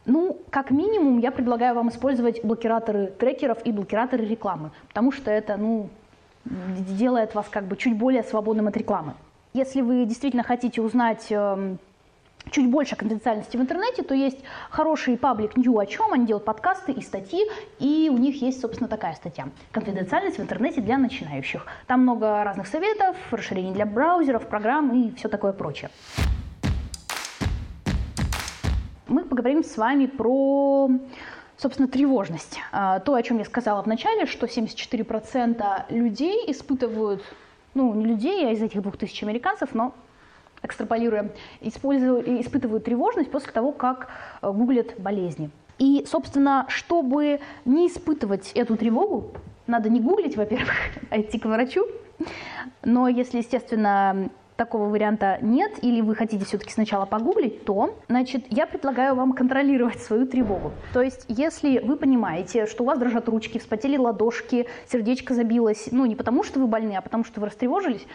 Ну, 0.04 0.40
как 0.50 0.70
минимум, 0.70 1.18
я 1.18 1.30
предлагаю 1.30 1.74
вам 1.74 1.88
использовать 1.88 2.44
блокираторы 2.44 3.06
трекеров 3.06 3.58
и 3.64 3.70
блокираторы 3.70 4.24
рекламы, 4.24 4.72
потому 4.88 5.12
что 5.12 5.30
это, 5.30 5.56
ну, 5.56 5.90
делает 6.44 7.34
вас 7.34 7.46
как 7.48 7.64
бы 7.66 7.76
чуть 7.76 7.96
более 7.96 8.24
свободным 8.24 8.66
от 8.66 8.76
рекламы. 8.76 9.14
Если 9.54 9.80
вы 9.80 10.04
действительно 10.04 10.42
хотите 10.42 10.80
узнать 10.80 11.26
э, 11.30 11.76
чуть 12.50 12.68
больше 12.68 12.96
конфиденциальности 12.96 13.56
в 13.56 13.60
интернете, 13.60 14.02
то 14.02 14.14
есть 14.14 14.38
хороший 14.70 15.16
паблик 15.16 15.56
New 15.56 15.78
о 15.78 15.86
чем, 15.86 16.12
они 16.12 16.26
делают 16.26 16.44
подкасты 16.44 16.90
и 16.92 17.00
статьи, 17.00 17.46
и 17.78 18.10
у 18.12 18.16
них 18.16 18.42
есть, 18.42 18.60
собственно, 18.60 18.88
такая 18.88 19.14
статья. 19.14 19.48
Конфиденциальность 19.70 20.38
в 20.38 20.42
интернете 20.42 20.80
для 20.80 20.98
начинающих. 20.98 21.66
Там 21.86 22.00
много 22.00 22.42
разных 22.42 22.66
советов, 22.66 23.16
расширений 23.30 23.72
для 23.72 23.86
браузеров, 23.86 24.48
программ 24.48 24.90
и 24.94 25.14
все 25.14 25.28
такое 25.28 25.52
прочее 25.52 25.90
поговорим 29.32 29.64
с 29.64 29.78
вами 29.78 30.04
про 30.04 30.90
собственно, 31.56 31.88
тревожность. 31.88 32.58
А, 32.70 33.00
то, 33.00 33.14
о 33.14 33.22
чем 33.22 33.38
я 33.38 33.46
сказала 33.46 33.82
в 33.82 33.86
начале, 33.86 34.26
что 34.26 34.46
74% 34.46 35.84
людей 35.88 36.44
испытывают, 36.48 37.22
ну, 37.72 37.94
не 37.94 38.04
людей, 38.04 38.46
а 38.46 38.50
из 38.50 38.60
этих 38.60 38.82
2000 38.82 39.24
американцев, 39.24 39.74
но 39.74 39.94
экстраполируя, 40.62 41.30
испытывают 41.62 42.84
тревожность 42.84 43.30
после 43.30 43.52
того, 43.52 43.72
как 43.72 44.08
э, 44.42 44.52
гуглят 44.52 45.00
болезни. 45.00 45.48
И, 45.78 46.04
собственно, 46.06 46.66
чтобы 46.68 47.40
не 47.64 47.88
испытывать 47.88 48.52
эту 48.52 48.76
тревогу, 48.76 49.32
надо 49.66 49.88
не 49.88 50.00
гуглить, 50.00 50.36
во-первых, 50.36 50.74
а 51.10 51.22
идти 51.22 51.38
к 51.38 51.46
врачу. 51.46 51.86
Но 52.82 53.08
если, 53.08 53.38
естественно, 53.38 54.28
такого 54.56 54.88
варианта 54.88 55.38
нет, 55.40 55.82
или 55.82 56.00
вы 56.00 56.14
хотите 56.14 56.44
все-таки 56.44 56.72
сначала 56.72 57.06
погуглить, 57.06 57.64
то, 57.64 57.96
значит, 58.08 58.44
я 58.50 58.66
предлагаю 58.66 59.14
вам 59.14 59.32
контролировать 59.32 60.00
свою 60.02 60.26
тревогу. 60.26 60.72
То 60.92 61.02
есть, 61.02 61.24
если 61.28 61.78
вы 61.78 61.96
понимаете, 61.96 62.66
что 62.66 62.84
у 62.84 62.86
вас 62.86 62.98
дрожат 62.98 63.28
ручки, 63.28 63.58
вспотели 63.58 63.96
ладошки, 63.96 64.66
сердечко 64.90 65.34
забилось, 65.34 65.88
ну, 65.90 66.06
не 66.06 66.16
потому 66.16 66.44
что 66.44 66.60
вы 66.60 66.66
больны, 66.66 66.94
а 66.96 67.00
потому 67.00 67.24
что 67.24 67.40
вы 67.40 67.46
растревожились, 67.46 68.06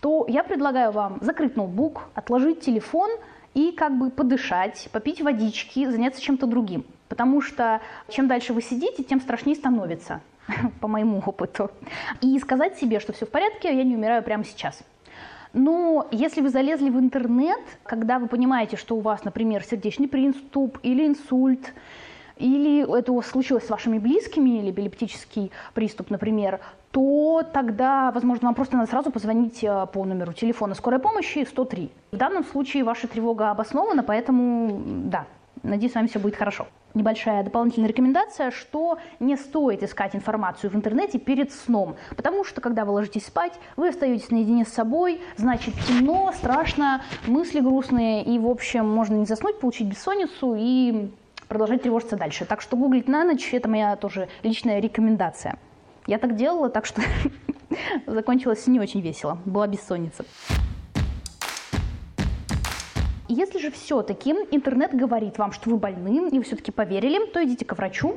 то 0.00 0.26
я 0.28 0.42
предлагаю 0.44 0.92
вам 0.92 1.18
закрыть 1.20 1.56
ноутбук, 1.56 2.08
отложить 2.14 2.60
телефон 2.60 3.10
и 3.54 3.72
как 3.72 3.96
бы 3.96 4.10
подышать, 4.10 4.88
попить 4.92 5.22
водички, 5.22 5.88
заняться 5.88 6.20
чем-то 6.20 6.46
другим. 6.46 6.84
Потому 7.08 7.40
что 7.40 7.80
чем 8.08 8.28
дальше 8.28 8.52
вы 8.52 8.60
сидите, 8.62 9.02
тем 9.02 9.20
страшнее 9.20 9.56
становится, 9.56 10.20
по 10.80 10.88
моему 10.88 11.22
опыту. 11.24 11.70
И 12.20 12.38
сказать 12.38 12.76
себе, 12.78 13.00
что 13.00 13.12
все 13.12 13.26
в 13.26 13.30
порядке, 13.30 13.74
я 13.74 13.84
не 13.84 13.96
умираю 13.96 14.22
прямо 14.22 14.44
сейчас. 14.44 14.82
Но 15.56 16.06
если 16.10 16.42
вы 16.42 16.50
залезли 16.50 16.90
в 16.90 16.98
интернет, 16.98 17.60
когда 17.84 18.18
вы 18.18 18.28
понимаете, 18.28 18.76
что 18.76 18.94
у 18.94 19.00
вас, 19.00 19.24
например, 19.24 19.64
сердечный 19.64 20.06
приступ 20.06 20.78
или 20.82 21.06
инсульт, 21.06 21.72
или 22.36 22.98
это 22.98 23.18
случилось 23.22 23.64
с 23.64 23.70
вашими 23.70 23.98
близкими, 23.98 24.58
или 24.58 24.70
эпилептический 24.70 25.50
приступ, 25.72 26.10
например, 26.10 26.60
то 26.90 27.42
тогда, 27.54 28.10
возможно, 28.10 28.48
вам 28.48 28.54
просто 28.54 28.76
надо 28.76 28.90
сразу 28.90 29.10
позвонить 29.10 29.64
э, 29.64 29.86
по 29.94 30.04
номеру 30.04 30.34
телефона 30.34 30.74
скорой 30.74 31.00
помощи 31.00 31.46
103. 31.48 31.90
В 32.12 32.16
данном 32.16 32.44
случае 32.44 32.84
ваша 32.84 33.08
тревога 33.08 33.50
обоснована, 33.50 34.02
поэтому 34.02 34.82
да, 35.04 35.24
надеюсь, 35.62 35.92
с 35.92 35.94
вами 35.94 36.06
все 36.06 36.18
будет 36.18 36.36
хорошо 36.36 36.66
небольшая 36.96 37.44
дополнительная 37.44 37.88
рекомендация, 37.88 38.50
что 38.50 38.98
не 39.20 39.36
стоит 39.36 39.82
искать 39.82 40.16
информацию 40.16 40.70
в 40.70 40.74
интернете 40.74 41.18
перед 41.18 41.52
сном, 41.52 41.96
потому 42.16 42.42
что 42.42 42.60
когда 42.60 42.84
вы 42.84 42.92
ложитесь 42.92 43.26
спать, 43.26 43.52
вы 43.76 43.88
остаетесь 43.88 44.30
наедине 44.30 44.64
с 44.64 44.68
собой, 44.68 45.20
значит 45.36 45.74
темно, 45.86 46.32
страшно, 46.34 47.02
мысли 47.26 47.60
грустные, 47.60 48.24
и, 48.24 48.38
в 48.38 48.48
общем, 48.48 48.88
можно 48.88 49.14
не 49.14 49.26
заснуть, 49.26 49.60
получить 49.60 49.86
бессонницу 49.86 50.54
и 50.58 51.10
продолжать 51.48 51.82
тревожиться 51.82 52.16
дальше. 52.16 52.44
Так 52.44 52.60
что 52.60 52.76
гуглить 52.76 53.08
на 53.08 53.24
ночь– 53.24 53.50
это 53.52 53.68
моя 53.68 53.94
тоже 53.96 54.28
личная 54.42 54.80
рекомендация. 54.80 55.58
Я 56.06 56.18
так 56.18 56.34
делала, 56.34 56.70
так 56.70 56.86
что 56.86 57.02
закончилось 58.06 58.66
не 58.66 58.80
очень 58.80 59.00
весело, 59.00 59.38
была 59.44 59.66
бессонница. 59.66 60.24
Если 63.28 63.58
же 63.58 63.70
все-таки 63.72 64.30
интернет 64.52 64.94
говорит 64.94 65.38
вам, 65.38 65.52
что 65.52 65.70
вы 65.70 65.78
больны, 65.78 66.28
и 66.28 66.38
вы 66.38 66.44
все-таки 66.44 66.70
поверили, 66.70 67.26
то 67.26 67.42
идите 67.44 67.64
к 67.64 67.76
врачу, 67.76 68.16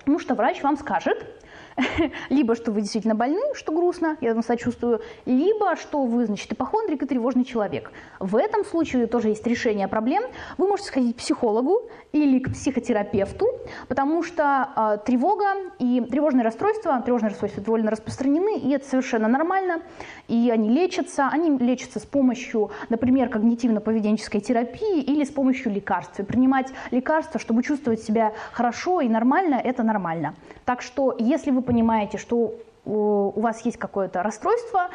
потому 0.00 0.18
что 0.18 0.34
врач 0.34 0.62
вам 0.62 0.76
скажет, 0.76 1.41
либо 2.30 2.54
что 2.54 2.72
вы 2.72 2.82
действительно 2.82 3.14
больны, 3.14 3.40
что 3.54 3.72
грустно, 3.72 4.16
я 4.20 4.34
вам 4.34 4.42
сочувствую, 4.42 5.00
либо 5.26 5.76
что 5.76 6.04
вы, 6.04 6.26
значит, 6.26 6.52
ипохондрик 6.52 7.02
и 7.02 7.06
тревожный 7.06 7.44
человек. 7.44 7.90
В 8.20 8.36
этом 8.36 8.64
случае 8.64 9.06
тоже 9.06 9.28
есть 9.28 9.46
решение 9.46 9.88
проблем. 9.88 10.24
Вы 10.58 10.68
можете 10.68 10.88
сходить 10.88 11.16
к 11.16 11.18
психологу 11.18 11.90
или 12.12 12.38
к 12.38 12.52
психотерапевту, 12.52 13.46
потому 13.88 14.22
что 14.22 14.68
э, 14.76 14.98
тревога 15.04 15.54
и 15.78 16.00
тревожные 16.00 16.44
расстройства, 16.44 17.00
тревожные 17.00 17.30
расстройства 17.30 17.62
довольно 17.62 17.90
распространены, 17.90 18.58
и 18.58 18.70
это 18.70 18.88
совершенно 18.88 19.28
нормально, 19.28 19.82
и 20.28 20.50
они 20.50 20.70
лечатся. 20.70 21.28
Они 21.28 21.50
лечатся 21.58 21.98
с 21.98 22.06
помощью, 22.06 22.70
например, 22.88 23.28
когнитивно-поведенческой 23.28 24.40
терапии 24.40 25.02
или 25.02 25.24
с 25.24 25.30
помощью 25.30 25.72
лекарств. 25.72 26.20
И 26.20 26.22
принимать 26.22 26.68
лекарства, 26.90 27.40
чтобы 27.40 27.62
чувствовать 27.62 28.02
себя 28.02 28.32
хорошо 28.52 29.00
и 29.00 29.08
нормально, 29.08 29.60
это 29.62 29.82
нормально. 29.82 30.34
Так 30.64 30.82
что, 30.82 31.14
если 31.18 31.50
вы 31.50 31.62
понимаете, 31.62 32.18
что 32.18 32.54
у 32.84 33.40
вас 33.40 33.64
есть 33.64 33.76
какое-то 33.76 34.22
расстройство, 34.22 34.88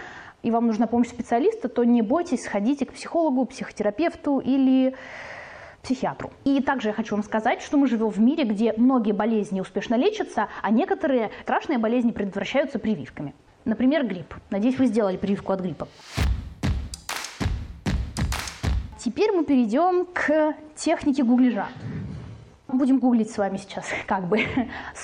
и 0.43 0.51
вам 0.51 0.67
нужна 0.67 0.87
помощь 0.87 1.07
специалиста, 1.07 1.67
то 1.67 1.83
не 1.83 2.01
бойтесь, 2.01 2.43
сходите 2.43 2.85
к 2.85 2.93
психологу, 2.93 3.45
психотерапевту 3.45 4.39
или 4.39 4.95
психиатру. 5.83 6.31
И 6.43 6.61
также 6.61 6.89
я 6.89 6.93
хочу 6.93 7.15
вам 7.15 7.23
сказать, 7.23 7.61
что 7.61 7.77
мы 7.77 7.87
живем 7.87 8.09
в 8.09 8.19
мире, 8.19 8.43
где 8.43 8.73
многие 8.77 9.13
болезни 9.13 9.61
успешно 9.61 9.95
лечатся, 9.95 10.49
а 10.61 10.69
некоторые 10.69 11.31
страшные 11.43 11.79
болезни 11.79 12.11
предотвращаются 12.11 12.77
прививками. 12.77 13.33
Например, 13.65 14.05
грипп. 14.05 14.33
Надеюсь, 14.49 14.77
вы 14.77 14.85
сделали 14.85 15.17
прививку 15.17 15.51
от 15.53 15.61
гриппа. 15.61 15.87
Теперь 18.99 19.31
мы 19.31 19.45
перейдем 19.45 20.05
к 20.05 20.55
технике 20.75 21.23
гуглежа. 21.23 21.67
Будем 22.67 22.99
гуглить 22.99 23.31
с 23.31 23.37
вами 23.37 23.57
сейчас 23.57 23.85
как 24.07 24.27
бы 24.27 24.39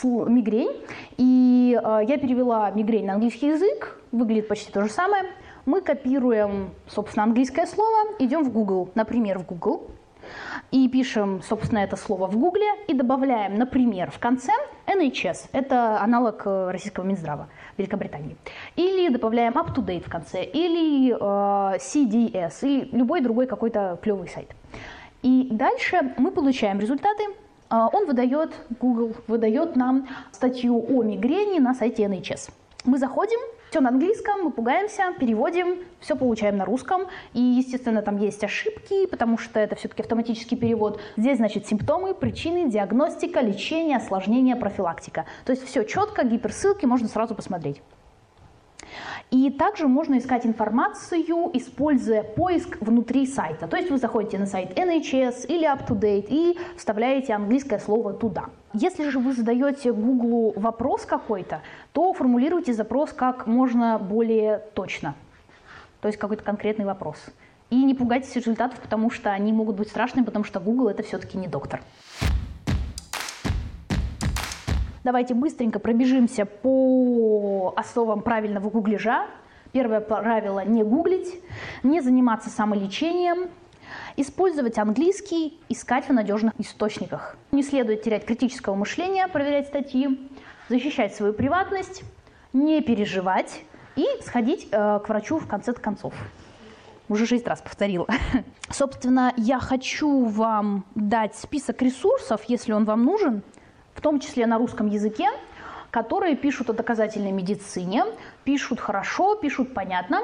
мигрень. 0.04 0.86
И 1.18 1.80
э, 1.82 2.00
я 2.08 2.18
перевела 2.18 2.70
мигрень 2.72 3.06
на 3.06 3.14
английский 3.14 3.48
язык, 3.48 4.00
выглядит 4.12 4.50
почти 4.50 4.72
то 4.72 4.84
же 4.84 4.90
самое. 4.90 5.24
Мы 5.66 5.80
копируем, 5.80 6.72
собственно, 6.88 7.24
английское 7.24 7.66
слово, 7.66 8.16
идем 8.20 8.44
в 8.44 8.52
Google, 8.52 8.90
например, 8.96 9.40
в 9.40 9.46
Google, 9.46 9.88
и 10.72 10.90
пишем, 10.90 11.42
собственно, 11.42 11.80
это 11.80 11.96
слово 11.96 12.28
в 12.28 12.38
Гугле 12.38 12.68
и 12.88 12.94
добавляем, 12.94 13.56
например, 13.56 14.12
в 14.12 14.20
конце 14.20 14.52
NHS, 14.86 15.50
это 15.54 16.02
аналог 16.02 16.42
э, 16.46 16.72
российского 16.72 17.06
Минздрава 17.06 17.48
Великобритании, 17.78 18.36
или 18.76 19.08
добавляем 19.08 19.54
up-to-date 19.54 20.06
в 20.06 20.10
конце, 20.10 20.44
или 20.44 21.14
э, 21.14 21.78
CDS, 21.78 22.56
или 22.62 22.90
любой 22.92 23.22
другой 23.22 23.48
какой-то 23.48 23.98
клевый 24.02 24.28
сайт. 24.28 24.50
И 25.22 25.48
дальше 25.50 26.14
мы 26.18 26.32
получаем 26.32 26.82
результаты, 26.82 27.24
он 27.74 28.06
выдает, 28.06 28.52
Google 28.80 29.16
выдает 29.28 29.76
нам 29.76 30.08
статью 30.32 30.84
о 30.88 31.04
мигрени 31.04 31.60
на 31.60 31.74
сайте 31.74 32.04
NHS. 32.04 32.52
Мы 32.86 32.98
заходим, 32.98 33.40
все 33.74 33.80
на 33.82 33.90
английском, 33.90 34.44
мы 34.44 34.52
пугаемся, 34.52 35.14
переводим, 35.20 35.80
все 36.00 36.16
получаем 36.16 36.58
на 36.58 36.66
русском. 36.66 37.08
И, 37.34 37.42
естественно, 37.42 38.04
там 38.04 38.18
есть 38.18 38.44
ошибки, 38.44 39.08
потому 39.08 39.40
что 39.40 39.60
это 39.60 39.76
все-таки 39.76 40.04
автоматический 40.04 40.56
перевод. 40.56 41.00
Здесь, 41.18 41.38
значит, 41.38 41.66
симптомы, 41.66 42.14
причины, 42.14 42.70
диагностика, 42.70 43.40
лечение, 43.40 43.98
осложнение, 43.98 44.56
профилактика. 44.56 45.26
То 45.44 45.54
есть 45.54 45.66
все 45.66 45.84
четко, 45.86 46.24
гиперссылки 46.24 46.86
можно 46.86 47.08
сразу 47.08 47.34
посмотреть. 47.34 47.82
И 49.32 49.50
также 49.50 49.88
можно 49.88 50.18
искать 50.18 50.46
информацию, 50.46 51.50
используя 51.54 52.24
поиск 52.24 52.78
внутри 52.82 53.26
сайта. 53.26 53.68
То 53.68 53.78
есть 53.78 53.90
вы 53.90 53.98
заходите 53.98 54.38
на 54.38 54.46
сайт 54.46 54.78
NHS 54.78 55.48
или 55.48 55.68
UpToDate 55.68 56.28
и 56.30 56.58
вставляете 56.78 57.34
английское 57.34 57.80
слово 57.80 58.14
туда. 58.14 58.46
Если 58.74 59.10
же 59.10 59.20
вы 59.20 59.34
задаете 59.34 59.94
Google 59.94 60.54
вопрос 60.56 61.06
какой-то, 61.06 61.62
то 61.92 62.14
формулируйте 62.14 62.74
запрос 62.74 63.14
как 63.14 63.48
можно 63.48 64.00
более 64.00 64.60
точно. 64.74 65.16
То 66.02 66.08
есть 66.08 66.20
какой-то 66.20 66.44
конкретный 66.44 66.86
вопрос. 66.86 67.18
И 67.70 67.84
не 67.84 67.96
пугайтесь 67.96 68.36
результатов, 68.36 68.80
потому 68.80 69.10
что 69.10 69.32
они 69.32 69.54
могут 69.54 69.78
быть 69.78 69.88
страшными, 69.90 70.26
потому 70.26 70.46
что 70.46 70.60
Google 70.60 70.90
это 70.90 71.02
все-таки 71.02 71.38
не 71.38 71.48
доктор. 71.48 71.82
Давайте 75.04 75.34
быстренько 75.34 75.80
пробежимся 75.80 76.46
по 76.46 77.74
основам 77.76 78.22
правильного 78.22 78.70
гуглежа. 78.70 79.28
Первое 79.74 80.00
правило– 80.00 80.64
не 80.66 80.82
гуглить, 80.84 81.42
не 81.82 82.00
заниматься 82.00 82.50
самолечением, 82.50 83.50
использовать 84.16 84.78
английский, 84.78 85.60
искать 85.68 86.08
в 86.08 86.14
надежных 86.14 86.54
источниках. 86.58 87.36
Не 87.52 87.64
следует 87.64 88.04
терять 88.04 88.26
критического 88.26 88.76
мышления, 88.76 89.28
проверять 89.28 89.68
статьи, 89.68 90.30
защищать 90.70 91.14
свою 91.14 91.34
приватность, 91.34 92.04
не 92.54 92.82
переживать 92.82 93.64
и 93.98 94.06
сходить 94.22 94.70
э, 94.72 95.00
к 95.04 95.10
врачу 95.10 95.38
в 95.38 95.48
конце 95.48 95.74
концов. 95.74 96.14
Уже 97.10 97.26
шесть 97.26 97.48
раз 97.48 97.62
повторила. 97.62 98.08
Собственно, 98.70 99.34
я 99.36 99.60
хочу 99.60 100.24
вам 100.26 100.86
дать 100.96 101.36
список 101.36 101.82
ресурсов, 101.82 102.44
если 102.48 102.72
он 102.72 102.86
вам 102.86 103.04
нужен, 103.04 103.44
том 104.04 104.20
числе 104.20 104.46
на 104.46 104.58
русском 104.58 104.88
языке, 104.88 105.30
которые 105.90 106.36
пишут 106.36 106.70
о 106.70 106.74
доказательной 106.74 107.32
медицине, 107.32 108.04
пишут 108.44 108.80
хорошо, 108.80 109.36
пишут 109.36 109.74
понятно. 109.74 110.20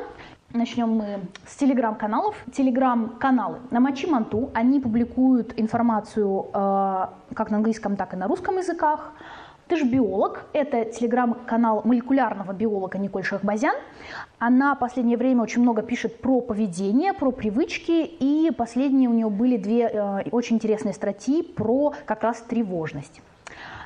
Начнем 0.51 0.89
мы 0.89 1.19
с 1.47 1.55
телеграм-каналов. 1.55 2.35
Телеграм-каналы 2.51 3.59
на 3.71 3.79
Мочи 3.79 4.07
Манту, 4.07 4.49
они 4.53 4.79
публикуют 4.79 5.53
информацию 5.57 6.47
э, 6.53 7.05
как 7.33 7.51
на 7.51 7.57
английском, 7.57 7.95
так 7.95 8.13
и 8.13 8.17
на 8.17 8.27
русском 8.27 8.57
языках. 8.57 9.13
Ты 9.67 9.77
же 9.77 9.85
биолог. 9.85 10.45
Это 10.53 10.85
телеграм-канал 10.85 11.83
молекулярного 11.85 12.51
биолога 12.53 12.97
Николь 12.97 13.23
Шахбазян. 13.23 13.75
Она 14.39 14.73
в 14.73 14.79
последнее 14.79 15.17
время 15.17 15.43
очень 15.43 15.61
много 15.61 15.83
пишет 15.83 16.19
про 16.19 16.41
поведение, 16.41 17.13
про 17.13 17.31
привычки. 17.31 18.03
И 18.19 18.51
последние 18.51 19.07
у 19.07 19.13
нее 19.13 19.29
были 19.29 19.57
две 19.57 19.83
э, 19.83 20.29
очень 20.31 20.55
интересные 20.55 20.95
статьи 20.95 21.43
про 21.43 21.93
как 22.05 22.23
раз 22.23 22.41
тревожность 22.41 23.21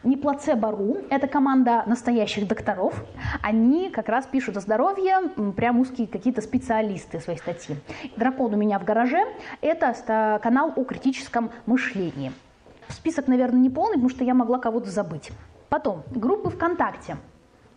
не 0.04 0.18
плацебо.ру, 0.18 0.98
это 1.10 1.28
команда 1.28 1.84
настоящих 1.86 2.48
докторов. 2.48 2.94
Они 3.42 3.90
как 3.90 4.10
раз 4.10 4.26
пишут 4.26 4.58
о 4.58 4.62
здоровье, 4.62 5.30
прям 5.56 5.80
узкие 5.80 6.08
какие-то 6.08 6.42
специалисты 6.42 7.20
своей 7.20 7.40
статьи. 7.40 7.76
«Дракон 8.18 8.54
у 8.54 8.58
меня 8.58 8.80
в 8.80 8.84
гараже»– 8.84 9.24
это 9.62 10.40
канал 10.44 10.74
о 10.76 10.84
критическом 10.84 11.52
мышлении. 11.66 12.32
Список, 12.90 13.28
наверное, 13.28 13.60
не 13.60 13.70
полный, 13.70 13.94
потому 13.94 14.10
что 14.10 14.24
я 14.24 14.34
могла 14.34 14.60
кого-то 14.60 14.90
забыть. 14.90 15.32
Потом, 15.70 16.04
группы 16.14 16.50
ВКонтакте 16.50 17.18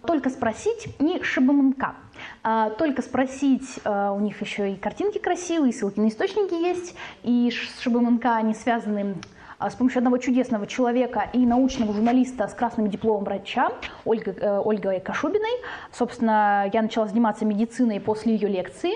только 0.06 0.30
спросить, 0.30 1.00
не 1.00 1.22
ШБМНК, 1.22 1.94
а 2.42 2.70
только 2.70 3.02
спросить, 3.02 3.80
а, 3.84 4.12
у 4.12 4.20
них 4.20 4.40
еще 4.40 4.72
и 4.72 4.76
картинки 4.76 5.18
красивые, 5.18 5.72
ссылки 5.72 5.98
на 5.98 6.08
источники 6.08 6.54
есть, 6.54 6.94
и 7.22 7.50
с 7.50 7.82
ШБМНК 7.82 8.26
они 8.26 8.54
связаны 8.54 9.16
с 9.60 9.74
помощью 9.74 9.98
одного 9.98 10.18
чудесного 10.18 10.66
человека 10.66 11.30
и 11.32 11.46
научного 11.46 11.92
журналиста 11.92 12.46
с 12.46 12.54
красным 12.54 12.88
дипломом 12.88 13.24
врача 13.24 13.70
Ольга, 14.04 14.32
э, 14.32 14.60
Ольгой 14.64 15.00
Кашубиной. 15.00 15.62
Собственно, 15.92 16.68
я 16.72 16.82
начала 16.82 17.06
заниматься 17.06 17.44
медициной 17.44 18.00
после 18.00 18.34
ее 18.34 18.48
лекции. 18.48 18.92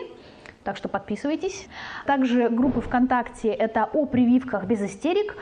Так 0.62 0.76
что 0.76 0.88
подписывайтесь. 0.90 1.68
Также 2.06 2.50
группы 2.50 2.82
ВКонтакте– 2.82 3.48
это 3.48 3.84
о 3.84 4.04
прививках 4.04 4.66
без 4.66 4.82
истерик. 4.82 5.34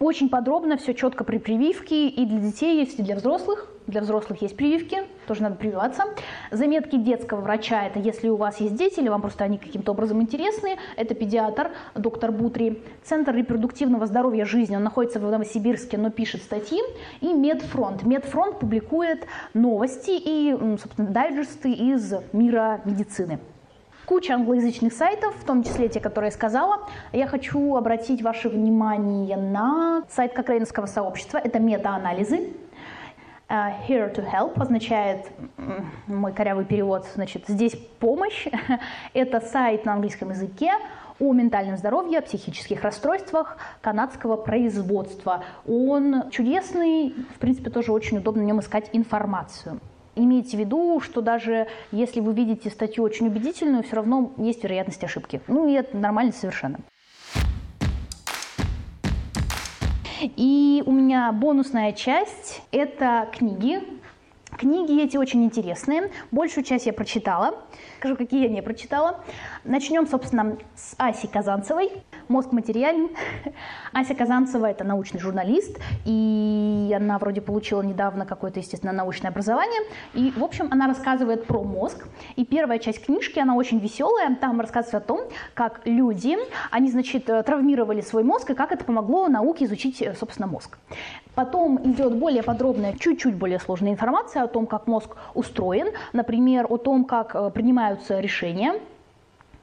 Очень 0.00 0.28
подробно, 0.28 0.76
все 0.76 0.94
четко 0.94 1.22
при 1.22 1.38
прививке. 1.38 2.08
И 2.08 2.26
для 2.26 2.40
детей 2.40 2.80
есть, 2.80 2.98
и 2.98 3.02
для 3.02 3.14
взрослых. 3.14 3.70
Для 3.86 4.00
взрослых 4.00 4.40
есть 4.40 4.56
прививки, 4.56 5.02
тоже 5.26 5.42
надо 5.42 5.56
прививаться. 5.56 6.04
Заметки 6.50 6.96
детского 6.96 7.42
врача– 7.42 7.84
это 7.86 7.98
если 7.98 8.30
у 8.30 8.36
вас 8.36 8.58
есть 8.58 8.74
дети 8.76 8.98
или 8.98 9.10
вам 9.10 9.20
просто 9.20 9.44
они 9.44 9.58
каким-то 9.58 9.92
образом 9.92 10.22
интересны. 10.22 10.78
Это 10.96 11.14
педиатр, 11.14 11.70
доктор 11.94 12.32
Бутрий. 12.32 12.82
Центр 13.02 13.34
репродуктивного 13.34 14.06
здоровья 14.06 14.46
жизни, 14.46 14.74
он 14.74 14.84
находится 14.84 15.20
в 15.20 15.22
Новосибирске, 15.22 15.98
но 15.98 16.10
пишет 16.10 16.42
статьи. 16.42 16.80
И 17.20 17.32
Медфронт. 17.32 18.04
Медфронт 18.04 18.58
публикует 18.58 19.26
новости 19.52 20.12
и, 20.12 20.56
собственно, 20.78 21.08
дайджесты 21.10 21.70
из 21.70 22.14
мира 22.32 22.80
медицины 22.86 23.38
куча 24.04 24.34
англоязычных 24.34 24.92
сайтов, 24.92 25.34
в 25.36 25.44
том 25.44 25.62
числе 25.62 25.88
те, 25.88 26.00
которые 26.00 26.28
я 26.28 26.32
сказала. 26.32 26.88
Я 27.12 27.26
хочу 27.26 27.74
обратить 27.74 28.22
ваше 28.22 28.48
внимание 28.48 29.36
на 29.36 30.04
сайт 30.10 30.32
Кокрейнского 30.32 30.86
сообщества. 30.86 31.38
Это 31.38 31.58
мета-анализы. 31.58 32.50
Uh, 33.46 33.72
here 33.86 34.10
to 34.12 34.24
help 34.24 34.58
означает, 34.60 35.26
мой 36.06 36.32
корявый 36.32 36.64
перевод, 36.64 37.06
значит, 37.14 37.44
здесь 37.46 37.76
помощь. 38.00 38.46
Это 39.12 39.40
сайт 39.40 39.84
на 39.84 39.92
английском 39.92 40.30
языке 40.30 40.72
о 41.20 41.32
ментальном 41.32 41.76
здоровье, 41.76 42.22
психических 42.22 42.82
расстройствах 42.82 43.58
канадского 43.82 44.36
производства. 44.36 45.44
Он 45.66 46.30
чудесный, 46.30 47.14
в 47.34 47.38
принципе, 47.38 47.70
тоже 47.70 47.92
очень 47.92 48.16
удобно 48.16 48.42
на 48.42 48.46
нем 48.46 48.60
искать 48.60 48.88
информацию. 48.92 49.78
Имейте 50.16 50.56
в 50.56 50.60
виду, 50.60 51.00
что 51.00 51.20
даже 51.20 51.66
если 51.90 52.20
вы 52.20 52.34
видите 52.34 52.70
статью 52.70 53.02
очень 53.04 53.26
убедительную, 53.26 53.82
все 53.82 53.96
равно 53.96 54.32
есть 54.36 54.62
вероятность 54.62 55.02
ошибки. 55.02 55.40
Ну 55.48 55.68
и 55.68 55.72
это 55.72 55.96
нормально 55.96 56.32
совершенно. 56.32 56.78
И 60.36 60.82
у 60.86 60.92
меня 60.92 61.32
бонусная 61.32 61.92
часть– 61.92 62.62
это 62.70 63.28
книги. 63.32 63.80
Книги 64.56 65.02
эти 65.02 65.16
очень 65.16 65.44
интересные. 65.44 66.12
Большую 66.30 66.64
часть 66.64 66.86
я 66.86 66.92
прочитала. 66.92 67.58
Скажу, 67.98 68.16
какие 68.16 68.44
я 68.44 68.48
не 68.48 68.62
прочитала. 68.62 69.24
Начнем, 69.64 70.06
собственно, 70.06 70.56
с 70.76 70.94
Аси 70.96 71.26
Казанцевой. 71.26 71.90
«Мозг 72.28 72.52
материален». 72.52 73.10
Ася 73.92 74.14
Казанцева– 74.14 74.66
это 74.70 74.84
научный 74.84 75.20
журналист, 75.20 75.78
и 76.04 76.92
она 76.96 77.18
вроде 77.18 77.40
получила 77.40 77.82
недавно 77.82 78.26
какое-то, 78.26 78.60
естественно, 78.60 78.92
научное 78.92 79.30
образование. 79.30 79.80
И, 80.14 80.32
в 80.36 80.42
общем, 80.42 80.68
она 80.70 80.86
рассказывает 80.86 81.46
про 81.46 81.62
мозг. 81.62 82.06
И 82.36 82.44
первая 82.44 82.78
часть 82.78 83.04
книжки, 83.04 83.38
она 83.38 83.54
очень 83.54 83.78
веселая. 83.78 84.36
Там 84.36 84.60
рассказывается 84.60 84.98
о 84.98 85.00
том, 85.00 85.20
как 85.54 85.82
люди, 85.84 86.36
они, 86.70 86.90
значит, 86.90 87.26
травмировали 87.26 88.00
свой 88.00 88.24
мозг, 88.24 88.50
и 88.50 88.54
как 88.54 88.72
это 88.72 88.84
помогло 88.84 89.28
науке 89.28 89.66
изучить, 89.66 90.02
собственно, 90.18 90.46
мозг. 90.46 90.78
Потом 91.34 91.78
идет 91.90 92.16
более 92.16 92.42
подробная, 92.42 92.94
чуть-чуть 92.94 93.34
более 93.34 93.58
сложная 93.58 93.92
информация 93.92 94.44
о 94.44 94.46
том, 94.46 94.66
как 94.66 94.86
мозг 94.86 95.16
устроен, 95.34 95.88
например, 96.12 96.66
о 96.68 96.78
том, 96.78 97.04
как 97.04 97.34
э, 97.34 97.50
принимаются 97.50 98.20
решения, 98.20 98.80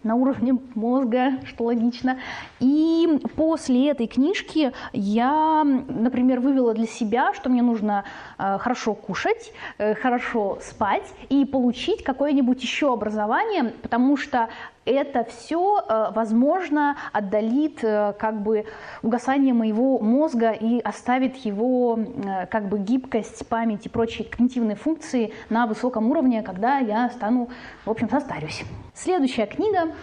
на 0.03 0.15
уровне 0.15 0.57
мозга, 0.75 1.33
что 1.45 1.65
логично. 1.65 2.19
И 2.59 3.19
после 3.35 3.89
этой 3.89 4.07
книжки 4.07 4.71
я, 4.93 5.63
например, 5.63 6.39
вывела 6.39 6.73
для 6.73 6.87
себя, 6.87 7.33
что 7.33 7.49
мне 7.49 7.61
нужно 7.61 8.03
э, 8.37 8.57
хорошо 8.59 8.93
кушать, 8.93 9.53
э, 9.77 9.93
хорошо 9.95 10.59
спать 10.61 11.07
и 11.29 11.45
получить 11.45 12.03
какое-нибудь 12.03 12.61
еще 12.61 12.93
образование, 12.93 13.73
потому 13.81 14.17
что 14.17 14.49
это 14.85 15.23
все, 15.25 15.79
э, 15.87 16.11
возможно, 16.13 16.97
отдалит 17.13 17.83
э, 17.83 18.13
как 18.17 18.41
бы 18.41 18.65
угасание 19.03 19.53
моего 19.53 19.99
мозга 19.99 20.51
и 20.51 20.79
оставит 20.79 21.35
его 21.37 21.99
э, 21.99 22.47
как 22.47 22.67
бы 22.67 22.79
гибкость, 22.79 23.47
память 23.47 23.85
и 23.85 23.89
прочие 23.89 24.27
когнитивные 24.27 24.75
функции 24.75 25.33
на 25.49 25.67
высоком 25.67 26.09
уровне, 26.09 26.41
когда 26.41 26.79
я 26.79 27.09
стану, 27.09 27.49
в 27.85 27.89
общем, 27.89 28.09
состарюсь. 28.09 28.63
Следующая 28.93 29.45
книга 29.45 29.93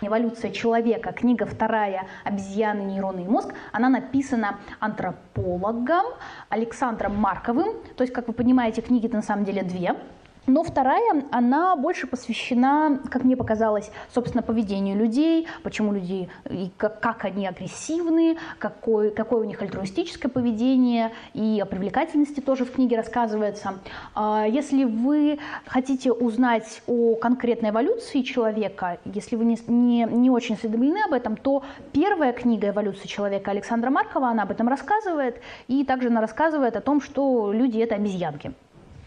«Эволюция 0.00 0.50
человека», 0.50 1.12
книга 1.12 1.46
вторая 1.46 2.06
«Обезьяны, 2.24 2.82
нейроны 2.82 3.20
и 3.20 3.28
мозг», 3.28 3.54
она 3.72 3.88
написана 3.88 4.58
антропологом 4.80 6.06
Александром 6.48 7.16
Марковым. 7.16 7.68
То 7.96 8.02
есть, 8.02 8.12
как 8.12 8.28
вы 8.28 8.34
понимаете, 8.34 8.82
книги-то 8.82 9.16
на 9.16 9.22
самом 9.22 9.44
деле 9.44 9.62
две– 9.62 9.94
но 10.48 10.62
вторая, 10.62 11.24
она 11.30 11.76
больше 11.76 12.06
посвящена, 12.06 13.00
как 13.10 13.22
мне 13.22 13.36
показалось, 13.36 13.90
собственно, 14.12 14.42
поведению 14.42 14.96
людей, 14.96 15.46
почему 15.62 15.92
люди, 15.92 16.28
и 16.50 16.70
как, 16.76 17.00
как 17.00 17.26
они 17.26 17.46
агрессивны, 17.46 18.38
какое, 18.58 19.10
какое 19.10 19.40
у 19.40 19.44
них 19.44 19.60
альтруистическое 19.60 20.30
поведение, 20.30 21.12
и 21.34 21.60
о 21.60 21.66
привлекательности 21.66 22.40
тоже 22.40 22.64
в 22.64 22.72
книге 22.72 22.96
рассказывается. 22.96 23.74
А, 24.14 24.46
если 24.48 24.84
вы 24.84 25.38
хотите 25.66 26.12
узнать 26.12 26.82
о 26.86 27.14
конкретной 27.16 27.68
эволюции 27.68 28.22
человека, 28.22 28.98
если 29.04 29.36
вы 29.36 29.44
не, 29.44 29.58
не, 29.66 30.04
не 30.10 30.30
очень 30.30 30.54
осведомлены 30.54 31.04
об 31.06 31.12
этом, 31.12 31.36
то 31.36 31.62
первая 31.92 32.32
книга 32.32 32.70
«Эволюция 32.70 33.06
человека» 33.06 33.50
Александра 33.50 33.90
Маркова, 33.90 34.28
она 34.28 34.44
об 34.44 34.50
этом 34.50 34.68
рассказывает, 34.68 35.42
и 35.68 35.84
также 35.84 36.08
она 36.08 36.22
рассказывает 36.22 36.74
о 36.76 36.80
том, 36.80 37.02
что 37.02 37.52
люди– 37.52 37.78
это 37.80 37.96
обезьянки. 37.96 38.52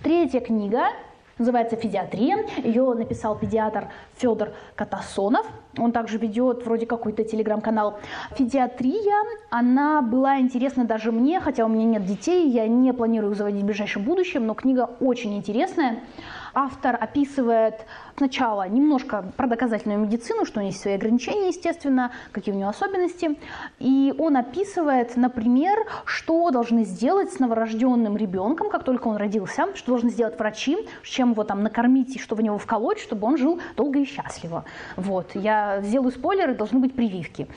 Третья 0.04 0.40
книга 0.40 0.86
называется 1.38 1.76
«Федиатрия». 1.76 2.46
Ее 2.64 2.94
написал 2.94 3.38
педиатр 3.38 3.90
Федор 4.18 4.54
Катасонов. 4.76 5.46
Он 5.78 5.92
также 5.92 6.18
ведет 6.18 6.66
вроде 6.66 6.86
какой-то 6.86 7.24
телеграм-канал. 7.24 8.00
Федиатрия, 8.36 9.26
она 9.50 10.02
была 10.02 10.40
интересна 10.40 10.86
даже 10.86 11.12
мне, 11.12 11.40
хотя 11.40 11.66
у 11.66 11.70
меня 11.70 11.86
нет 11.86 12.06
детей, 12.06 12.50
я 12.50 12.68
не 12.68 12.94
планирую 12.94 13.36
заводить 13.36 13.64
в 13.64 13.66
ближайшем 13.66 14.04
будущем, 14.04 14.46
но 14.46 14.54
книга 14.54 14.90
очень 15.00 15.36
интересная. 15.38 16.00
Автор 16.54 16.98
описывает 17.00 17.86
сначала 18.18 18.68
немножко 18.68 19.24
про 19.38 19.48
доказательную 19.48 20.00
медицину, 20.00 20.46
что 20.46 20.60
у 20.60 20.62
нее 20.62 20.72
есть 20.72 20.82
свои 20.82 20.96
ограничения, 20.96 21.48
естественно, 21.48 22.12
какие 22.32 22.54
у 22.54 22.58
нее 22.58 22.68
особенности. 22.68 23.40
И 23.80 24.14
он 24.18 24.36
описывает, 24.36 25.16
например, 25.16 25.78
что 26.06 26.52
должны 26.52 26.84
сделать 26.84 27.32
с 27.32 27.40
новорожденным 27.40 28.18
ребенком, 28.18 28.70
как 28.70 28.84
только 28.84 29.08
он 29.08 29.16
родился, 29.16 29.68
что 29.76 29.92
должны 29.92 30.10
сделать 30.10 30.38
врачи, 30.38 30.78
чем 31.04 31.32
его 31.32 31.44
там 31.44 31.64
накормить 31.64 32.16
и 32.16 32.20
что 32.20 32.36
в 32.36 32.42
него 32.42 32.58
вколоть, 32.58 33.00
чтобы 33.00 33.28
он 33.28 33.38
жил 33.38 33.62
долго 33.78 34.00
и 34.00 34.06
счастливо. 34.06 34.66
Вот. 34.96 35.32
Я 35.36 35.82
сделаю 35.82 36.12
спойлеры, 36.12 36.54
должны 36.56 36.80
быть 36.80 36.94
прививки. 36.94 37.48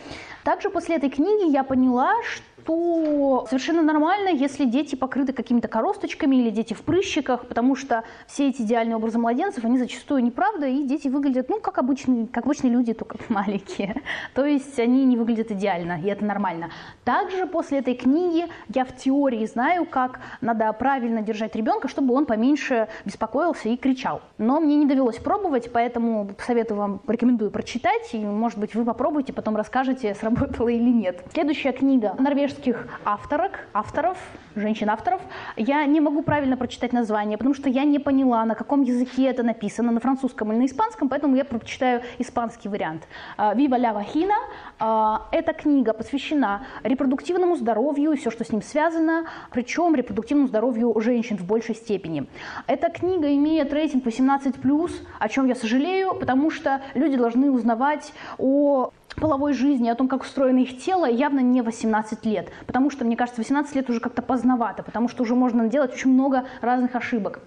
Также 0.44 0.70
после 0.70 0.96
этой 0.96 1.10
книги 1.10 1.50
я 1.50 1.64
поняла, 1.64 2.12
что 2.22 2.53
то 2.64 3.46
совершенно 3.48 3.82
нормально, 3.82 4.28
если 4.28 4.64
дети 4.64 4.94
покрыты 4.94 5.32
какими-то 5.32 5.68
коросточками 5.68 6.36
или 6.36 6.50
дети 6.50 6.74
в 6.74 6.82
прыщиках, 6.82 7.46
потому 7.46 7.76
что 7.76 8.04
все 8.26 8.48
эти 8.48 8.62
идеальные 8.62 8.96
образы 8.96 9.18
младенцев, 9.18 9.64
они 9.64 9.78
зачастую 9.78 10.24
неправда, 10.24 10.66
и 10.66 10.82
дети 10.84 11.08
выглядят, 11.08 11.48
ну, 11.48 11.60
как 11.60 11.78
обычные, 11.78 12.26
как 12.26 12.44
обычные 12.46 12.72
люди, 12.72 12.94
только 12.94 13.18
маленькие. 13.28 14.02
То 14.34 14.44
есть 14.44 14.78
они 14.78 15.04
не 15.04 15.16
выглядят 15.16 15.50
идеально, 15.50 16.00
и 16.02 16.06
это 16.06 16.24
нормально. 16.24 16.70
Также 17.04 17.46
после 17.46 17.78
этой 17.78 17.94
книги 17.94 18.46
я 18.72 18.84
в 18.84 18.96
теории 18.96 19.44
знаю, 19.46 19.84
как 19.84 20.20
надо 20.40 20.72
правильно 20.72 21.20
держать 21.22 21.54
ребенка, 21.54 21.88
чтобы 21.88 22.14
он 22.14 22.26
поменьше 22.26 22.88
беспокоился 23.04 23.68
и 23.68 23.76
кричал. 23.76 24.22
Но 24.38 24.60
мне 24.60 24.76
не 24.76 24.86
довелось 24.86 25.18
пробовать, 25.18 25.70
поэтому 25.72 26.30
советую 26.38 26.78
вам, 26.78 27.00
рекомендую 27.06 27.50
прочитать, 27.50 28.14
и, 28.14 28.18
может 28.18 28.58
быть, 28.58 28.74
вы 28.74 28.84
попробуете, 28.84 29.32
потом 29.32 29.56
расскажете, 29.56 30.14
сработало 30.20 30.68
или 30.68 30.90
нет. 30.90 31.22
Следующая 31.32 31.72
книга 31.72 32.14
«Норвежский 32.18 32.53
норвежских 32.54 32.86
авторок, 33.04 33.66
авторов, 33.72 34.18
женщин-авторов. 34.56 35.20
Я 35.56 35.84
не 35.86 36.00
могу 36.00 36.22
правильно 36.22 36.56
прочитать 36.56 36.92
название, 36.92 37.38
потому 37.38 37.54
что 37.54 37.68
я 37.68 37.84
не 37.84 37.98
поняла, 37.98 38.44
на 38.44 38.54
каком 38.54 38.82
языке 38.82 39.24
это 39.24 39.42
написано, 39.42 39.92
на 39.92 40.00
французском 40.00 40.52
или 40.52 40.58
на 40.58 40.66
испанском, 40.66 41.08
поэтому 41.08 41.36
я 41.36 41.44
прочитаю 41.44 42.02
испанский 42.18 42.68
вариант. 42.68 43.08
«Вива 43.54 43.76
ля 43.76 43.92
вахина» 43.92 44.34
эта 44.78 45.52
книга 45.52 45.92
посвящена 45.92 46.66
репродуктивному 46.82 47.56
здоровью 47.56 48.12
и 48.12 48.16
все, 48.16 48.30
что 48.30 48.44
с 48.44 48.50
ним 48.50 48.62
связано, 48.62 49.26
причем 49.50 49.94
репродуктивному 49.94 50.48
здоровью 50.48 50.94
женщин 51.00 51.36
в 51.36 51.44
большей 51.44 51.74
степени. 51.74 52.26
Эта 52.66 52.90
книга 52.90 53.32
имеет 53.34 53.72
рейтинг 53.72 54.04
18+, 54.04 54.90
о 55.18 55.28
чем 55.28 55.46
я 55.46 55.54
сожалею, 55.54 56.14
потому 56.14 56.50
что 56.50 56.82
люди 56.94 57.16
должны 57.16 57.50
узнавать 57.50 58.12
о 58.38 58.90
половой 59.16 59.52
жизни, 59.52 59.88
о 59.88 59.94
том, 59.94 60.08
как 60.08 60.22
устроено 60.22 60.58
их 60.58 60.82
тело, 60.82 61.06
явно 61.06 61.40
не 61.40 61.62
18 61.62 62.24
лет. 62.26 62.50
Потому 62.66 62.90
что, 62.90 63.04
мне 63.04 63.16
кажется, 63.16 63.40
18 63.40 63.74
лет 63.76 63.88
уже 63.90 64.00
как-то 64.00 64.22
поздновато, 64.22 64.82
потому 64.82 65.08
что 65.08 65.22
уже 65.22 65.34
можно 65.34 65.68
делать 65.68 65.92
очень 65.92 66.12
много 66.12 66.44
разных 66.60 66.96
ошибок. 66.96 67.40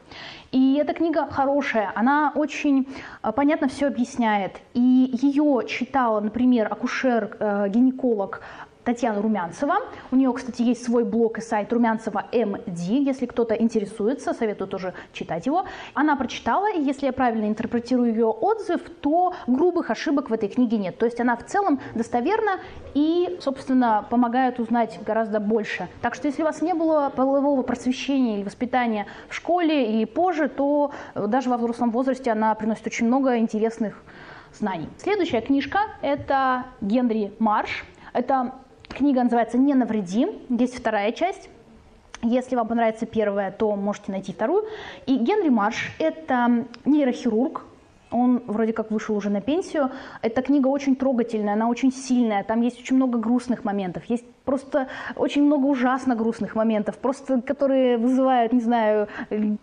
И 0.51 0.75
эта 0.75 0.93
книга 0.93 1.27
хорошая, 1.29 1.91
она 1.95 2.31
очень 2.35 2.87
э, 3.23 3.31
понятно 3.31 3.67
все 3.67 3.87
объясняет. 3.87 4.61
И 4.73 5.09
ее 5.21 5.63
читала, 5.67 6.19
например, 6.19 6.71
акушер-гинеколог 6.71 8.41
э, 8.41 8.66
Татьяна 8.87 9.21
Румянцева. 9.21 9.79
У 10.11 10.15
нее, 10.15 10.31
кстати, 10.31 10.61
есть 10.61 10.85
свой 10.85 11.03
блог 11.03 11.39
и 11.39 11.41
сайт 11.41 11.73
Румянцева 11.73 12.23
МД. 12.31 12.79
Если 12.87 13.25
кто-то 13.25 13.53
интересуется, 13.53 14.33
советую 14.33 14.69
тоже 14.69 14.93
читать 15.11 15.45
его. 15.45 15.65
Она 15.93 16.15
прочитала, 16.15 16.71
и 16.71 16.81
если 16.81 17.07
я 17.07 17.11
правильно 17.11 17.49
интерпретирую 17.49 18.11
ее 18.11 18.27
отзыв, 18.27 18.79
то 19.01 19.33
грубых 19.45 19.89
ошибок 19.89 20.29
в 20.29 20.33
этой 20.33 20.47
книге 20.47 20.77
нет. 20.77 20.97
То 20.97 21.05
есть 21.05 21.19
она 21.19 21.35
в 21.35 21.45
целом 21.45 21.81
достоверна 21.95 22.61
и, 22.93 23.37
собственно, 23.41 24.07
помогает 24.09 24.57
узнать 24.57 24.97
гораздо 25.05 25.41
больше. 25.41 25.89
Так 26.01 26.15
что 26.15 26.29
если 26.29 26.43
у 26.43 26.45
вас 26.45 26.61
не 26.61 26.73
было 26.73 27.11
полового 27.13 27.63
просвещения 27.63 28.37
или 28.37 28.45
воспитания 28.45 29.05
в 29.27 29.35
школе 29.35 29.91
или 29.91 30.05
позже, 30.05 30.47
то 30.47 30.91
даже 31.13 31.49
во 31.49 31.57
взрослом 31.57 31.91
возрасте 31.91 32.31
она 32.31 32.55
приносит 32.55 32.87
очень 32.87 33.07
много 33.07 33.37
интересных 33.37 34.01
знаний. 34.53 34.87
Следующая 34.97 35.41
книжка– 35.41 35.79
это 36.01 36.67
Генри 36.79 37.33
Марш. 37.39 37.83
Это 38.13 38.53
Книга 38.97 39.21
называется 39.23 39.59
«Не 39.59 39.75
навреди», 39.75 40.27
есть 40.49 40.75
вторая 40.75 41.11
часть. 41.11 41.49
Если 42.23 42.55
вам 42.55 42.67
понравится 42.67 43.05
первая, 43.05 43.51
то 43.51 43.75
можете 43.75 44.11
найти 44.11 44.33
вторую. 44.33 44.65
И 45.05 45.17
Генри 45.17 45.49
Марш– 45.49 45.91
это 45.99 46.65
нейрохирург, 46.83 47.63
он 48.11 48.43
вроде 48.47 48.73
как 48.73 48.91
вышел 48.91 49.15
уже 49.15 49.29
на 49.29 49.41
пенсию. 49.41 49.91
Эта 50.21 50.41
книга 50.41 50.67
очень 50.67 50.95
трогательная, 50.95 51.53
она 51.53 51.67
очень 51.67 51.91
сильная. 51.91 52.43
Там 52.43 52.61
есть 52.61 52.79
очень 52.79 52.95
много 52.95 53.17
грустных 53.17 53.63
моментов. 53.63 54.05
Есть 54.05 54.25
просто 54.45 54.87
очень 55.15 55.43
много 55.43 55.65
ужасно 55.65 56.15
грустных 56.15 56.55
моментов, 56.55 56.97
просто 56.97 57.41
которые 57.41 57.97
вызывают, 57.97 58.53
не 58.53 58.61
знаю, 58.61 59.07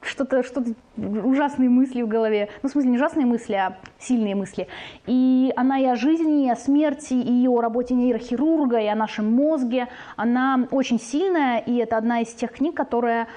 что-то, 0.02 0.42
что-то 0.42 0.74
ужасные 0.96 1.70
мысли 1.70 2.02
в 2.02 2.08
голове. 2.08 2.50
Ну, 2.62 2.68
в 2.68 2.72
смысле, 2.72 2.90
не 2.90 2.96
ужасные 2.96 3.26
мысли, 3.26 3.54
а 3.54 3.78
сильные 3.98 4.34
мысли. 4.34 4.68
И 5.06 5.52
она 5.56 5.78
и 5.78 5.86
о 5.86 5.96
жизни, 5.96 6.46
и 6.46 6.50
о 6.50 6.56
смерти, 6.56 7.14
и 7.14 7.48
о 7.48 7.60
работе 7.60 7.94
нейрохирурга, 7.94 8.78
и 8.78 8.86
о 8.86 8.94
нашем 8.94 9.32
мозге. 9.32 9.88
Она 10.16 10.68
очень 10.70 11.00
сильная, 11.00 11.58
и 11.58 11.76
это 11.76 11.96
одна 11.96 12.20
из 12.20 12.28
тех 12.34 12.52
книг, 12.52 12.76
которая 12.76 13.28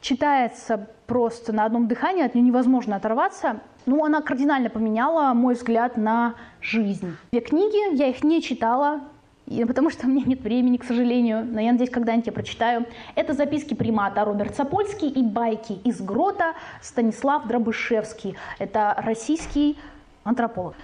читается 0.00 0.88
просто 1.06 1.52
на 1.52 1.64
одном 1.64 1.88
дыхании, 1.88 2.24
от 2.24 2.34
нее 2.34 2.44
невозможно 2.44 2.96
оторваться. 2.96 3.60
Ну, 3.88 4.04
она 4.04 4.20
кардинально 4.20 4.68
поменяла 4.68 5.32
мой 5.32 5.54
взгляд 5.54 5.96
на 5.96 6.34
жизнь. 6.60 7.16
Две 7.32 7.40
книги, 7.40 7.96
я 7.96 8.08
их 8.08 8.22
не 8.22 8.42
читала, 8.42 9.00
потому 9.66 9.88
что 9.88 10.06
у 10.06 10.10
меня 10.10 10.24
нет 10.26 10.42
времени, 10.42 10.76
к 10.76 10.84
сожалению, 10.84 11.42
но 11.46 11.58
я 11.58 11.72
надеюсь, 11.72 11.90
когда-нибудь 11.90 12.26
я 12.26 12.32
прочитаю. 12.34 12.84
Это 13.14 13.32
записки 13.32 13.72
примата 13.72 14.22
Роберт 14.26 14.54
Сапольский 14.56 15.08
и 15.08 15.22
байки 15.22 15.72
из 15.84 16.02
грота 16.02 16.52
Станислав 16.82 17.46
Дробышевский. 17.48 18.36
Это 18.58 18.94
российский 18.98 19.78
антрополог. 20.22 20.74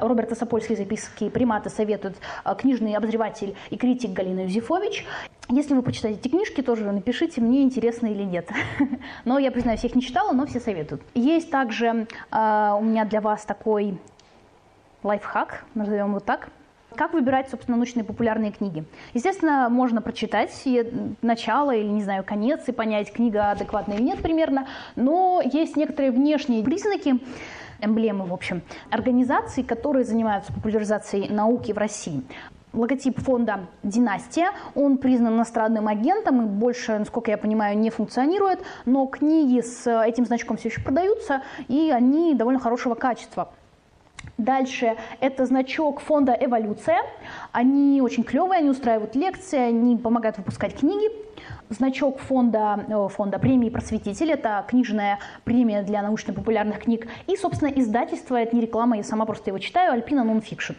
Роберта 0.00 0.34
Сапольский 0.34 0.76
записки 0.76 1.28
примата 1.28 1.70
советует 1.70 2.16
а, 2.44 2.54
книжный 2.54 2.94
обозреватель 2.94 3.54
и 3.70 3.76
критик 3.76 4.12
Галина 4.12 4.40
Юзефович. 4.40 5.06
Если 5.48 5.74
вы 5.74 5.82
почитаете 5.82 6.20
эти 6.20 6.28
книжки, 6.28 6.60
тоже 6.62 6.84
напишите, 6.90 7.40
мне 7.40 7.62
интересно 7.62 8.06
или 8.06 8.22
нет. 8.22 8.50
Но 9.24 9.38
я, 9.38 9.50
признаюсь, 9.50 9.84
их 9.84 9.94
не 9.94 10.02
читала, 10.02 10.32
но 10.32 10.46
все 10.46 10.60
советуют. 10.60 11.02
Есть 11.14 11.50
также 11.50 12.06
э, 12.30 12.76
у 12.78 12.82
меня 12.82 13.04
для 13.06 13.20
вас 13.20 13.44
такой 13.44 13.98
лайфхак, 15.02 15.64
назовем 15.74 16.12
вот 16.12 16.24
так. 16.24 16.50
Как 16.96 17.12
выбирать, 17.12 17.48
собственно, 17.48 17.76
научные 17.76 18.02
популярные 18.02 18.50
книги? 18.50 18.84
Естественно, 19.14 19.68
можно 19.68 20.02
прочитать 20.02 20.50
начало 21.22 21.70
или, 21.74 21.86
не 21.86 22.02
знаю, 22.02 22.24
конец 22.24 22.66
и 22.66 22.72
понять, 22.72 23.12
книга 23.12 23.50
адекватная 23.50 23.96
или 23.96 24.02
нет 24.02 24.20
примерно, 24.20 24.66
но 24.96 25.40
есть 25.44 25.76
некоторые 25.76 26.10
внешние 26.10 26.64
признаки, 26.64 27.20
эмблемы, 27.80 28.26
в 28.26 28.32
общем, 28.32 28.62
организаций, 28.90 29.62
которые 29.62 30.04
занимаются 30.04 30.52
популяризацией 30.52 31.28
науки 31.28 31.72
в 31.72 31.78
России. 31.78 32.22
Логотип 32.74 33.18
фонда 33.20 33.60
«Династия», 33.82 34.50
он 34.74 34.98
признан 34.98 35.34
иностранным 35.34 35.88
агентом 35.88 36.42
и 36.42 36.44
больше, 36.44 36.98
насколько 36.98 37.30
я 37.30 37.38
понимаю, 37.38 37.78
не 37.78 37.90
функционирует, 37.90 38.60
но 38.84 39.06
книги 39.06 39.62
с 39.62 39.90
этим 40.04 40.26
значком 40.26 40.58
все 40.58 40.68
еще 40.68 40.82
продаются, 40.82 41.42
и 41.68 41.90
они 41.90 42.34
довольно 42.34 42.60
хорошего 42.60 42.94
качества. 42.94 43.50
Дальше 44.38 44.96
это 45.20 45.46
значок 45.46 46.00
фонда 46.00 46.36
«Эволюция». 46.40 46.98
Они 47.50 48.00
очень 48.00 48.22
клевые, 48.22 48.60
они 48.60 48.70
устраивают 48.70 49.16
лекции, 49.16 49.58
они 49.58 49.96
помогают 49.96 50.38
выпускать 50.38 50.76
книги 50.78 51.10
значок 51.70 52.18
фонда, 52.20 52.84
э, 52.88 53.08
фонда 53.08 53.38
премии 53.38 53.68
«Просветитель». 53.68 54.30
Это 54.30 54.64
книжная 54.68 55.18
премия 55.44 55.82
для 55.82 56.02
научно-популярных 56.02 56.80
книг. 56.80 57.08
И, 57.26 57.36
собственно, 57.36 57.68
издательство, 57.68 58.36
это 58.36 58.54
не 58.54 58.62
реклама, 58.62 58.96
я 58.96 59.02
сама 59.02 59.24
просто 59.26 59.50
его 59.50 59.58
читаю, 59.58 59.92
«Альпина 59.92 60.24
Нонфикшн». 60.24 60.74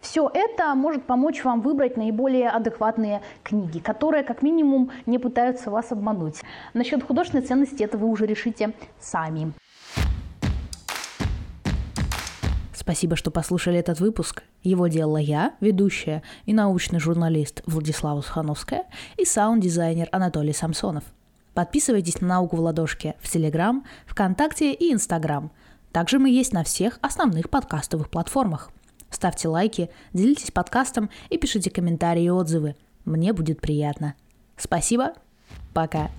Все 0.00 0.30
это 0.32 0.74
может 0.74 1.04
помочь 1.04 1.44
вам 1.44 1.60
выбрать 1.60 1.98
наиболее 1.98 2.48
адекватные 2.48 3.20
книги, 3.42 3.80
которые 3.80 4.22
как 4.22 4.42
минимум 4.42 4.90
не 5.04 5.18
пытаются 5.18 5.70
вас 5.70 5.92
обмануть. 5.92 6.40
Насчет 6.72 7.02
художественной 7.02 7.44
ценности 7.44 7.82
это 7.82 7.98
вы 7.98 8.06
уже 8.06 8.24
решите 8.24 8.72
сами. 8.98 9.52
Спасибо, 12.80 13.14
что 13.14 13.30
послушали 13.30 13.78
этот 13.78 14.00
выпуск. 14.00 14.42
Его 14.62 14.86
делала 14.86 15.18
я, 15.18 15.54
ведущая 15.60 16.22
и 16.46 16.54
научный 16.54 16.98
журналист 16.98 17.62
Владислава 17.66 18.22
Сухановская 18.22 18.84
и 19.18 19.26
саунд-дизайнер 19.26 20.08
Анатолий 20.12 20.54
Самсонов. 20.54 21.04
Подписывайтесь 21.52 22.22
на 22.22 22.28
«Науку 22.28 22.56
в 22.56 22.60
ладошке» 22.60 23.16
в 23.20 23.28
Телеграм, 23.28 23.84
ВКонтакте 24.06 24.72
и 24.72 24.94
Инстаграм. 24.94 25.52
Также 25.92 26.18
мы 26.18 26.30
есть 26.30 26.54
на 26.54 26.64
всех 26.64 26.98
основных 27.02 27.50
подкастовых 27.50 28.08
платформах. 28.08 28.70
Ставьте 29.10 29.48
лайки, 29.48 29.90
делитесь 30.14 30.50
подкастом 30.50 31.10
и 31.28 31.36
пишите 31.36 31.70
комментарии 31.70 32.24
и 32.24 32.30
отзывы. 32.30 32.76
Мне 33.04 33.34
будет 33.34 33.60
приятно. 33.60 34.14
Спасибо. 34.56 35.12
Пока. 35.74 36.10